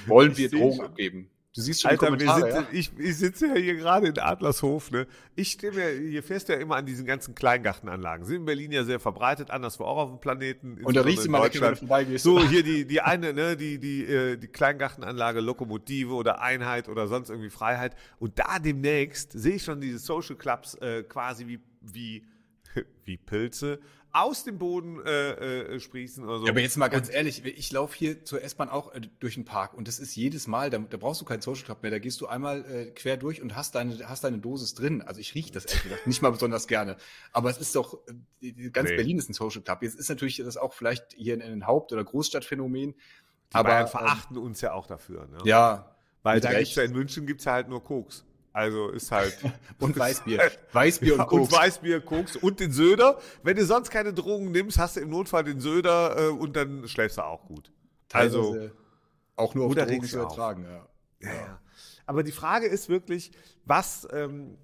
wollen 0.08 0.38
wir 0.38 0.50
Drogen 0.50 0.80
abgeben. 0.82 1.30
Du 1.54 1.60
siehst 1.60 1.82
schon 1.82 1.92
Alter, 1.92 2.18
wir 2.18 2.34
sind, 2.34 2.48
ja? 2.48 2.68
ich, 2.72 2.98
ich 2.98 3.18
sitze 3.18 3.48
ja 3.48 3.56
hier 3.56 3.76
gerade 3.76 4.08
in 4.08 4.18
Adlershof, 4.18 4.90
ne? 4.90 5.06
Ich 5.36 5.52
stehe 5.52 5.74
mir, 5.74 5.90
hier 5.90 6.24
fährst 6.24 6.48
du 6.48 6.54
ja 6.54 6.60
immer 6.60 6.78
an 6.78 6.86
diesen 6.86 7.06
ganzen 7.06 7.36
Kleingartenanlagen. 7.36 8.26
Sind 8.26 8.38
in 8.38 8.46
Berlin 8.46 8.72
ja 8.72 8.86
sehr 8.86 9.02
verbreitet, 9.02 9.52
anderswo 9.52 9.84
auch 9.84 9.98
auf 9.98 10.10
dem 10.12 10.22
Planeten. 10.22 10.82
Und 10.82 10.96
da 10.96 11.02
riechst 11.02 11.26
du 11.26 11.30
mal, 11.30 11.44
wenn 11.44 11.52
du 11.52 11.76
vorbeigehst. 11.76 12.24
So, 12.24 12.42
hier 12.42 12.64
die, 12.64 12.86
die 12.86 13.02
eine, 13.02 13.34
ne, 13.34 13.58
die, 13.58 13.80
die, 13.80 14.06
äh, 14.06 14.38
die 14.38 14.48
Kleingartenanlage 14.48 15.42
Lokomotive 15.42 16.14
oder 16.14 16.42
Einheit 16.42 16.88
oder 16.88 17.10
sonst 17.10 17.30
irgendwie 17.30 17.50
Freiheit. 17.50 17.98
Und 18.18 18.40
da 18.40 18.58
demnächst 18.58 19.34
sehe 19.34 19.56
ich 19.56 19.64
schon 19.64 19.82
diese 19.82 20.00
Social 20.00 20.38
Clubs 20.38 20.76
äh, 20.76 21.04
quasi 21.04 21.48
wie, 21.48 21.60
wie, 21.82 22.26
wie 23.04 23.18
Pilze 23.18 23.82
aus 24.14 24.44
dem 24.44 24.58
Boden 24.58 25.00
äh, 25.06 25.76
äh, 25.76 25.80
sprießen 25.80 26.24
oder 26.24 26.40
so. 26.40 26.46
Ja, 26.46 26.52
aber 26.52 26.60
jetzt 26.62 26.78
mal 26.78 26.88
ganz 26.88 27.08
und, 27.08 27.14
ehrlich, 27.14 27.46
ich 27.46 27.72
laufe 27.72 27.96
hier 27.96 28.24
zur 28.26 28.42
S-Bahn 28.44 28.70
auch 28.70 28.94
äh, 28.94 29.02
durch 29.20 29.36
den 29.36 29.46
Park 29.46 29.74
und 29.74 29.88
das 29.88 30.00
ist 30.00 30.16
jedes 30.16 30.48
Mal, 30.48 30.70
da, 30.70 30.80
da 30.80 30.98
brauchst 30.98 31.22
du 31.22 31.26
keinen 31.26 31.42
Social 31.42 31.64
Club 31.64 31.82
mehr, 31.82 31.92
da 31.92 32.00
gehst 32.00 32.20
du 32.22 32.28
einmal 32.28 32.66
äh, 32.66 32.86
quer 32.92 33.18
durch 33.18 33.42
und 33.42 33.56
hast 33.56 33.76
deine, 33.76 34.10
hast 34.10 34.24
deine 34.24 34.40
Dosis 34.40 34.74
drin. 34.74 35.02
Also 35.02 35.20
ich 35.20 35.36
rieche 35.36 35.52
das 35.52 35.66
ehrlich 35.66 35.84
gesagt 35.84 36.08
nicht 36.08 36.22
mal 36.22 36.32
besonders 36.32 36.68
gerne. 36.68 36.98
Aber 37.32 37.50
es 37.50 37.58
ist 37.58 37.76
doch, 37.76 38.00
äh, 38.42 38.70
ganz 38.70 38.90
nee. 38.90 38.96
Berlin 38.96 39.18
ist 39.18 39.30
ein 39.30 39.34
Social 39.34 39.62
Club. 39.62 39.82
Jetzt 39.82 40.00
ist 40.00 40.10
natürlich 40.10 40.38
das 40.38 40.58
auch 40.58 40.74
vielleicht 40.74 41.14
hier 41.16 41.36
ein, 41.36 41.42
ein 41.42 41.68
Haupt- 41.68 41.92
oder 41.94 42.04
Großstadtphänomen. 42.04 42.94
Die 42.94 43.56
aber 43.56 43.70
Bayern 43.70 43.88
verachten 43.88 44.38
ähm, 44.38 44.44
uns 44.44 44.62
ja 44.62 44.74
auch 44.74 44.88
dafür. 44.88 45.28
Ne? 45.28 45.38
Ja. 45.44 45.96
Weil 46.24 46.40
da 46.40 46.54
gibt's 46.54 46.76
ja 46.76 46.84
in 46.84 46.92
München 46.92 47.26
gibt's 47.26 47.46
ja 47.46 47.54
halt 47.54 47.68
nur 47.68 47.84
Koks. 47.84 48.26
Also 48.54 48.90
ist 48.90 49.12
halt. 49.12 49.38
und 49.80 49.98
Weißbier. 49.98 50.52
Weißbier 50.74 51.20
und 51.20 51.28
Koks. 51.28 51.42
Und 51.42 51.52
Weißbier, 51.52 52.02
Koks 52.02 52.36
und 52.36 52.60
den 52.60 52.72
Söder. 52.72 53.20
Wenn 53.44 53.56
du 53.56 53.66
sonst 53.66 53.90
keine 53.90 54.14
Drogen 54.14 54.52
nimmst, 54.52 54.78
hast 54.78 54.98
du 54.98 55.02
im 55.02 55.10
Notfall 55.10 55.44
den 55.44 55.60
Söder 55.60 56.18
äh, 56.18 56.28
und 56.30 56.56
dann 56.56 56.88
schläfst 56.88 57.18
du 57.18 57.24
auch 57.24 57.46
gut. 57.46 57.72
Also. 58.12 58.54
Teilweise 58.54 58.72
auch 59.38 59.56
nur 59.56 59.66
auf 59.66 59.76
Drogen 59.76 60.04
zu 60.04 60.20
ertragen, 60.20 60.64
ja. 60.64 60.88
Ja, 61.22 61.36
ja. 61.36 61.60
Aber 62.06 62.24
die 62.24 62.32
Frage 62.32 62.68
ist 62.68 62.90
wirklich, 62.90 63.32
was. 63.66 64.08
Ähm, 64.12 64.58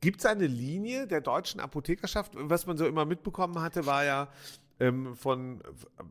Gibt 0.00 0.18
es 0.18 0.26
eine 0.26 0.48
Linie 0.48 1.06
der 1.06 1.20
deutschen 1.20 1.60
Apothekerschaft? 1.60 2.32
Was 2.34 2.66
man 2.66 2.76
so 2.76 2.86
immer 2.86 3.04
mitbekommen 3.04 3.60
hatte, 3.60 3.86
war 3.86 4.04
ja, 4.04 4.28
ähm, 4.82 5.14
von 5.14 5.62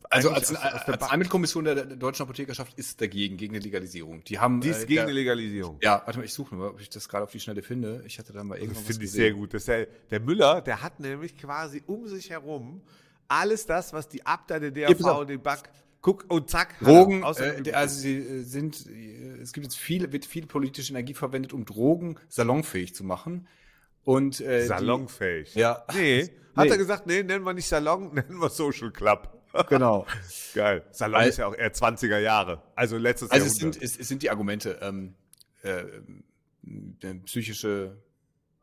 also 0.09 0.29
als, 0.29 0.55
aus 0.55 0.85
der 0.85 0.93
Arzneimittelkommission 0.93 1.65
der, 1.65 1.85
deutschen 1.85 2.23
Apothekerschaft 2.23 2.77
ist 2.77 3.01
dagegen 3.01 3.37
gegen 3.37 3.53
eine 3.53 3.63
Legalisierung. 3.63 4.23
Die 4.23 4.39
haben 4.39 4.61
die 4.61 4.69
ist 4.69 4.83
äh, 4.83 4.85
gegen 4.85 4.95
der, 4.95 5.03
eine 5.03 5.13
Legalisierung. 5.13 5.77
Ja, 5.81 6.01
warte 6.05 6.19
mal, 6.19 6.25
ich 6.25 6.33
suche 6.33 6.55
mal, 6.55 6.69
ob 6.69 6.79
ich 6.79 6.89
das 6.89 7.09
gerade 7.09 7.25
auf 7.25 7.31
die 7.31 7.39
Schnelle 7.39 7.61
finde. 7.61 8.03
Ich 8.05 8.17
hatte 8.17 8.31
da 8.31 8.43
mal 8.43 8.57
irgendwas. 8.57 8.83
Das 8.83 8.87
finde 8.87 9.05
ich 9.05 9.11
sehr 9.11 9.33
gut. 9.33 9.53
Das 9.53 9.65
der, 9.65 9.87
der 10.09 10.19
Müller, 10.21 10.61
der 10.61 10.81
hat 10.81 10.99
nämlich 10.99 11.37
quasi 11.37 11.83
um 11.85 12.07
sich 12.07 12.29
herum 12.29 12.81
alles 13.27 13.65
das, 13.65 13.93
was 13.93 14.07
die 14.09 14.25
Abda 14.25 14.59
der 14.59 14.71
DRV, 14.71 15.25
den 15.25 15.41
Back 15.41 15.69
Guck 16.01 16.25
und 16.29 16.49
zack. 16.49 16.79
Drogen, 16.79 17.21
äh, 17.21 17.71
also 17.73 17.99
sie 17.99 18.17
äh, 18.17 18.41
sind, 18.41 18.87
äh, 18.87 19.37
es 19.39 19.53
gibt 19.53 19.65
jetzt 19.67 19.77
viel, 19.77 20.11
wird 20.11 20.25
viel 20.25 20.47
politische 20.47 20.91
Energie 20.91 21.13
verwendet, 21.13 21.53
um 21.53 21.63
Drogen 21.63 22.17
salonfähig 22.27 22.95
zu 22.95 23.03
machen. 23.03 23.47
Und, 24.03 24.41
äh, 24.41 24.65
Salonfähig. 24.65 25.53
Die, 25.53 25.59
ja. 25.59 25.85
Nee, 25.93 26.23
hat 26.55 26.65
nee. 26.65 26.71
er 26.71 26.77
gesagt, 26.77 27.07
nee, 27.07 27.23
nennen 27.23 27.45
wir 27.45 27.53
nicht 27.53 27.67
Salon, 27.67 28.13
nennen 28.13 28.39
wir 28.39 28.49
Social 28.49 28.91
Club. 28.91 29.37
Genau. 29.67 30.07
Geil. 30.53 30.85
Salon 30.91 31.19
Weil, 31.19 31.27
ist 31.27 31.37
ja 31.37 31.47
auch 31.47 31.53
eher 31.53 31.73
20er 31.73 32.19
Jahre. 32.19 32.61
Also 32.73 32.97
letztes 32.97 33.29
also 33.31 33.47
Jahrhundert. 33.47 33.65
Also 33.65 33.79
es 33.79 33.79
sind, 33.79 33.83
es, 33.83 33.99
es 33.99 34.07
sind 34.07 34.23
die 34.23 34.29
Argumente, 34.29 34.79
ähm, 34.81 35.13
äh, 35.63 35.83
psychische 37.25 37.97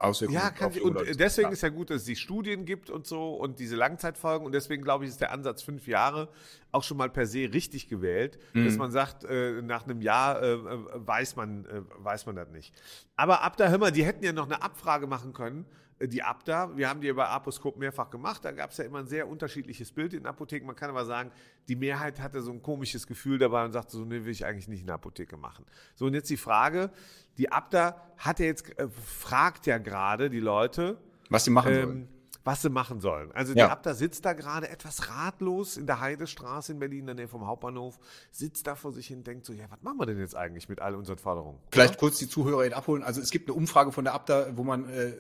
Auswirkungen 0.01 0.39
Ja, 0.39 0.51
kann 0.51 0.69
auf 0.69 0.75
die 0.75 0.81
und 0.81 0.95
Leute. 0.95 1.17
deswegen 1.17 1.49
Ja. 1.49 1.53
ist 1.53 1.63
ja 1.63 1.71
gut, 1.71 1.91
dass 1.91 1.97
es 1.99 2.05
die 2.05 2.15
Studien 2.17 2.65
gibt 2.65 2.89
und 2.89 3.07
so 3.07 3.35
und 3.35 3.59
diese 3.59 3.75
Langzeitfolgen 3.75 4.47
und 4.47 4.53
deswegen 4.53 4.83
glaube 4.85 5.05
ich, 5.05 5.11
ist 5.11 5.21
der 5.21 5.33
Ansatz 5.33 5.63
fünf 5.63 5.89
Jahre 5.89 6.29
auch 6.71 6.85
schon 6.85 6.97
mal 6.99 7.11
per 7.11 7.27
se 7.27 7.51
richtig 7.53 7.89
gewählt, 7.89 8.39
dass 8.55 8.77
man 8.77 8.93
sagt, 8.93 9.25
äh, 9.25 9.61
nach 9.63 9.85
einem 9.85 10.01
Jahr 10.01 10.41
äh, 10.43 10.53
äh, 10.53 10.59
weiß 10.95 11.35
man 11.37 11.65
äh, 11.67 11.83
weiß 11.99 12.27
man 12.27 12.37
das 12.37 12.49
nicht. 12.51 12.73
Aber 13.17 13.43
Abda, 13.43 13.69
hör 13.71 13.79
mal, 13.79 13.91
die 13.91 14.05
hätten 14.05 14.25
ja 14.25 14.33
noch 14.33 14.47
eine 14.47 14.63
Abfrage 14.63 15.07
machen 15.09 15.33
können. 15.33 15.65
Die 16.01 16.23
Abda, 16.23 16.77
wir 16.77 16.89
haben 16.89 17.01
die 17.01 17.13
bei 17.13 17.27
Aposkop 17.27 17.77
mehrfach 17.77 18.09
gemacht, 18.09 18.45
da 18.45 18.53
gab 18.53 18.71
es 18.71 18.77
ja 18.77 18.85
immer 18.85 19.01
ein 19.01 19.09
sehr 19.09 19.27
unterschiedliches 19.29 19.91
Bild 19.91 20.15
in 20.15 20.27
Apotheken. 20.27 20.65
Man 20.67 20.77
kann 20.77 20.91
aber 20.91 21.05
sagen, 21.05 21.33
die 21.69 21.75
Mehrheit 21.75 22.21
hatte 22.21 22.41
so 22.41 22.53
ein 22.53 22.63
komisches 22.63 23.07
Gefühl 23.07 23.39
dabei 23.39 23.65
und 23.65 23.73
sagte 23.73 23.97
so, 23.97 24.05
nee, 24.05 24.25
will 24.25 24.31
ich 24.31 24.47
eigentlich 24.47 24.69
nicht 24.69 24.81
in 24.81 24.87
der 24.87 24.95
Apotheke 24.95 25.37
machen. 25.37 25.65
So, 25.97 26.07
und 26.07 26.15
jetzt 26.15 26.31
die 26.31 26.37
Frage, 26.37 26.91
die 27.37 27.51
Abda 27.51 28.01
hat 28.17 28.39
ja 28.39 28.47
jetzt, 28.47 28.79
äh, 28.79 28.89
fragt 28.89 29.67
ja 29.67 29.79
gerade 29.79 30.31
die 30.31 30.41
Leute, 30.41 30.99
Was 31.31 31.45
sie 31.45 31.51
machen 31.51 31.73
ähm, 31.73 31.83
sollen. 31.83 32.09
Was 32.45 32.63
sie 32.63 32.71
machen 32.71 33.01
sollen. 33.01 33.31
Also 33.33 33.53
Ja. 33.53 33.67
die 33.67 33.73
Abda 33.73 33.95
sitzt 33.95 34.25
da 34.25 34.33
gerade 34.33 34.69
etwas 34.69 35.11
ratlos 35.11 35.77
in 35.77 35.87
der 35.87 36.01
Heidestraße 36.01 36.73
in 36.73 36.79
Berlin, 36.79 37.01
in 37.01 37.07
der 37.07 37.15
Nähe 37.17 37.29
vom 37.29 37.47
Hauptbahnhof, 37.47 37.99
sitzt 38.31 38.67
da 38.67 38.75
vor 38.75 38.93
sich 38.93 39.07
hin, 39.07 39.23
denkt 39.25 39.45
so, 39.45 39.53
ja, 39.53 39.67
was 39.71 39.83
machen 39.83 39.99
wir 39.99 40.07
denn 40.07 40.19
jetzt 40.19 40.35
eigentlich 40.37 40.69
mit 40.69 40.81
all 40.81 40.95
unseren 40.95 41.19
Forderungen? 41.19 41.59
Vielleicht 41.71 41.99
kurz 41.99 42.19
die 42.19 42.29
Zuhörer 42.29 42.75
abholen. 42.75 43.03
Also 43.03 43.21
es 43.21 43.31
gibt 43.31 43.49
eine 43.49 43.57
Umfrage 43.57 43.93
von 43.93 44.05
der 44.05 44.15
Abda, 44.15 44.57
wo 44.57 44.65
man 44.65 44.89
äh, 44.89 45.13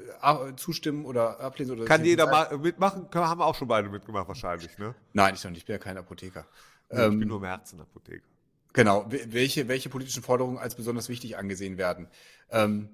zustimmen 0.56 1.04
oder 1.04 1.40
ablehnen 1.40 1.72
oder 1.72 1.84
Kann 1.84 2.04
jeder 2.04 2.26
mal 2.26 2.56
mitmachen? 2.58 3.10
Können, 3.10 3.26
haben 3.28 3.42
auch 3.42 3.54
schon 3.54 3.68
beide 3.68 3.88
mitgemacht 3.88 4.28
wahrscheinlich, 4.28 4.78
ne? 4.78 4.94
Nein, 5.12 5.34
ich 5.34 5.44
noch 5.44 5.50
nicht. 5.50 5.60
Ich 5.60 5.66
bin 5.66 5.74
ja 5.74 5.78
kein 5.78 5.98
Apotheker. 5.98 6.46
ich 6.90 6.98
Ähm, 6.98 7.18
bin 7.18 7.28
nur 7.28 7.38
im 7.38 7.44
Herzen 7.44 7.80
Apotheker. 7.80 8.24
Genau, 8.72 9.06
we- 9.10 9.32
welche, 9.32 9.66
welche 9.68 9.88
politischen 9.88 10.22
Forderungen 10.22 10.58
als 10.58 10.74
besonders 10.74 11.08
wichtig 11.08 11.36
angesehen 11.36 11.78
werden. 11.78 12.08
Ähm, 12.50 12.88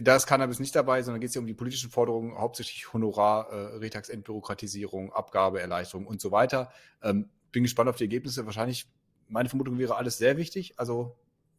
da 0.00 0.16
ist 0.16 0.26
Cannabis 0.26 0.60
nicht 0.60 0.76
dabei, 0.76 1.02
sondern 1.02 1.20
geht 1.20 1.28
es 1.28 1.34
hier 1.34 1.40
um 1.40 1.46
die 1.46 1.54
politischen 1.54 1.90
Forderungen, 1.90 2.36
hauptsächlich 2.36 2.92
Honorar, 2.92 3.50
äh, 3.50 3.76
Retax-Entbürokratisierung, 3.78 5.12
Abgabeerleichterung 5.12 6.06
und 6.06 6.20
so 6.20 6.30
weiter. 6.30 6.70
Ähm, 7.02 7.30
bin 7.50 7.62
gespannt 7.62 7.88
auf 7.88 7.96
die 7.96 8.04
Ergebnisse. 8.04 8.44
Wahrscheinlich, 8.44 8.90
meine 9.26 9.48
Vermutung 9.48 9.78
wäre 9.78 9.96
alles 9.96 10.18
sehr 10.18 10.36
wichtig. 10.36 10.74
Also 10.78 11.16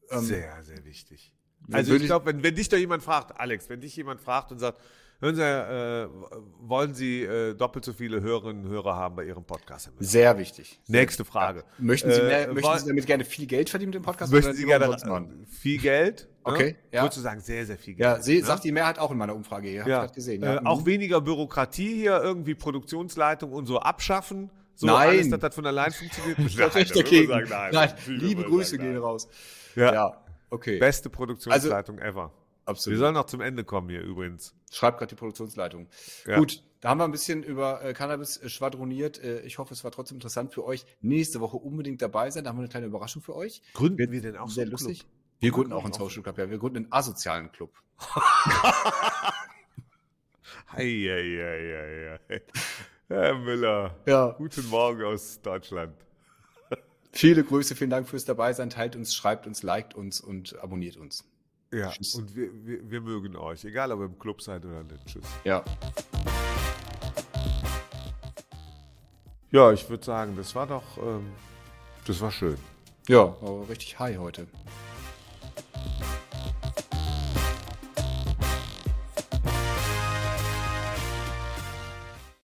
ähm, 0.09 0.21
sehr, 0.21 0.63
sehr 0.63 0.85
wichtig. 0.85 1.33
Also 1.71 1.93
ich 1.95 2.03
glaube, 2.05 2.25
wenn, 2.27 2.43
wenn 2.43 2.55
dich 2.55 2.69
da 2.69 2.77
jemand 2.77 3.03
fragt, 3.03 3.39
Alex, 3.39 3.69
wenn 3.69 3.81
dich 3.81 3.95
jemand 3.95 4.19
fragt 4.21 4.51
und 4.51 4.59
sagt, 4.59 4.79
hören 5.19 5.35
Sie, 5.35 5.41
äh, 5.43 6.07
wollen 6.59 6.93
Sie 6.93 7.21
äh, 7.23 7.53
doppelt 7.53 7.85
so 7.85 7.93
viele 7.93 8.21
Hörerinnen 8.21 8.65
und 8.65 8.71
Hörer 8.71 8.95
haben 8.95 9.15
bei 9.15 9.23
Ihrem 9.25 9.43
Podcast? 9.43 9.91
Sehr 9.99 10.37
wichtig. 10.37 10.79
Nächste 10.87 11.23
Frage. 11.23 11.63
Möchten 11.77 12.11
Sie, 12.11 12.19
Äh, 12.19 12.23
mehr, 12.27 12.45
wollen- 12.47 12.55
möchten 12.55 12.79
Sie 12.79 12.87
damit 12.87 13.05
gerne 13.05 13.25
viel 13.25 13.45
Geld 13.45 13.69
verdienen 13.69 13.89
mit 13.89 13.95
dem 13.95 14.03
Podcast? 14.03 14.33
Möchten 14.33 14.53
Sie 14.53 14.65
gerne 14.65 14.85
äh, 14.85 15.45
viel 15.47 15.79
Geld? 15.79 16.21
ne? 16.23 16.27
Okay, 16.43 16.75
ja. 16.91 17.03
Würdest 17.03 17.17
du 17.17 17.21
sagen, 17.21 17.39
sehr, 17.39 17.65
sehr 17.67 17.77
viel 17.77 17.93
Geld. 17.93 17.99
Ja, 18.17 18.21
sie, 18.21 18.39
ne? 18.39 18.45
sagt 18.45 18.63
die 18.63 18.71
Mehrheit 18.71 18.97
auch 18.97 19.11
in 19.11 19.17
meiner 19.17 19.35
Umfage 19.35 19.69
hier. 19.69 19.81
Hab 19.81 19.87
ja. 19.87 20.05
gesehen. 20.07 20.41
Äh, 20.41 20.55
Ja. 20.55 20.65
auch 20.65 20.81
Mhm. 20.81 20.85
weniger 20.87 21.21
Bürokratie 21.21 21.93
hier, 21.93 22.19
irgendwie 22.21 22.55
Produktionsleitung 22.55 23.51
und 23.51 23.67
so 23.67 23.79
abschaffen. 23.79 24.49
So 24.73 24.87
Nein. 24.87 25.09
alles, 25.09 25.29
dass 25.29 25.39
das 25.39 25.53
von 25.53 25.65
allein 25.67 25.91
funktioniert. 25.91 26.37
Würde 26.57 26.93
dagegen. 26.93 27.29
man 27.29 27.43
Nein, 27.47 27.71
sagen, 27.73 27.93
nein. 28.07 28.15
liebe 28.17 28.43
Grüße 28.43 28.71
sagen, 28.71 28.81
gehen 28.83 28.93
nein. 28.93 29.01
raus. 29.03 29.27
Ja. 29.75 29.93
Ja, 29.93 30.20
okay. 30.51 30.77
Beste 30.77 31.09
Produktionsleitung 31.09 31.97
ever. 31.99 32.31
Wir 32.63 32.69
Absolut. 32.71 32.99
sollen 32.99 33.15
noch 33.15 33.25
zum 33.25 33.41
Ende 33.41 33.63
kommen 33.63 33.89
hier 33.89 34.01
übrigens. 34.01 34.53
Schreibt 34.71 34.99
gerade 34.99 35.09
die 35.09 35.15
Produktionsleitung. 35.15 35.87
Ja. 36.27 36.37
Gut, 36.37 36.63
da 36.79 36.89
haben 36.89 36.99
wir 36.99 37.05
ein 37.05 37.11
bisschen 37.11 37.41
über 37.43 37.83
äh, 37.83 37.93
Cannabis 37.93 38.37
äh, 38.37 38.49
schwadroniert. 38.49 39.21
Äh, 39.21 39.41
ich 39.41 39.57
hoffe, 39.57 39.73
es 39.73 39.83
war 39.83 39.89
trotzdem 39.91 40.17
interessant 40.17 40.53
für 40.53 40.63
euch. 40.63 40.85
Nächste 41.01 41.39
Woche 41.41 41.57
unbedingt 41.57 42.01
dabei 42.03 42.29
sein. 42.29 42.43
Da 42.43 42.51
haben 42.51 42.57
wir 42.57 42.61
eine 42.61 42.69
kleine 42.69 42.85
Überraschung 42.85 43.23
für 43.23 43.35
euch. 43.35 43.63
Gründen 43.73 43.97
Wird 43.97 44.11
wir 44.11 44.21
denn 44.21 44.37
auch 44.37 44.47
so 44.47 44.53
Sehr 44.55 44.61
einen 44.63 44.71
lustig. 44.71 44.99
Club? 44.99 45.11
Wir 45.39 45.51
gründen 45.51 45.73
auch 45.73 45.83
einen 45.83 45.93
Social 45.93 46.21
Club. 46.21 46.37
Ja, 46.37 46.49
wir 46.51 46.59
gründen 46.59 46.77
einen 46.77 46.91
asozialen 46.91 47.51
Club. 47.51 47.73
Hei, 50.73 50.85
hei, 50.85 52.19
hei, 52.19 52.19
hei. 52.29 52.41
Herr 53.07 53.35
Müller, 53.37 53.97
Ja. 54.05 54.31
guten 54.37 54.67
Morgen 54.69 55.03
aus 55.03 55.41
Deutschland. 55.41 55.93
Viele 57.13 57.43
Grüße, 57.43 57.75
vielen 57.75 57.89
Dank 57.89 58.07
fürs 58.07 58.25
Dabeisein. 58.25 58.69
Teilt 58.69 58.95
uns, 58.95 59.13
schreibt 59.13 59.45
uns, 59.45 59.63
liked 59.63 59.95
uns 59.95 60.21
und 60.21 60.57
abonniert 60.59 60.97
uns. 60.97 61.25
Ja, 61.73 61.89
Tschüss. 61.89 62.15
und 62.15 62.35
wir, 62.35 62.49
wir, 62.65 62.89
wir 62.89 63.01
mögen 63.01 63.35
euch, 63.35 63.63
egal 63.63 63.91
ob 63.91 63.99
ihr 63.99 64.05
im 64.05 64.19
Club 64.19 64.41
seid 64.41 64.65
oder 64.65 64.83
nicht. 64.83 65.05
Tschüss. 65.05 65.25
Ja. 65.43 65.63
Ja, 69.51 69.71
ich 69.73 69.89
würde 69.89 70.03
sagen, 70.03 70.35
das 70.37 70.55
war 70.55 70.67
doch, 70.67 70.97
ähm, 70.97 71.31
das 72.05 72.21
war 72.21 72.31
schön. 72.31 72.57
Ja, 73.07 73.35
war 73.41 73.67
richtig 73.67 73.99
high 73.99 74.17
heute. 74.17 74.47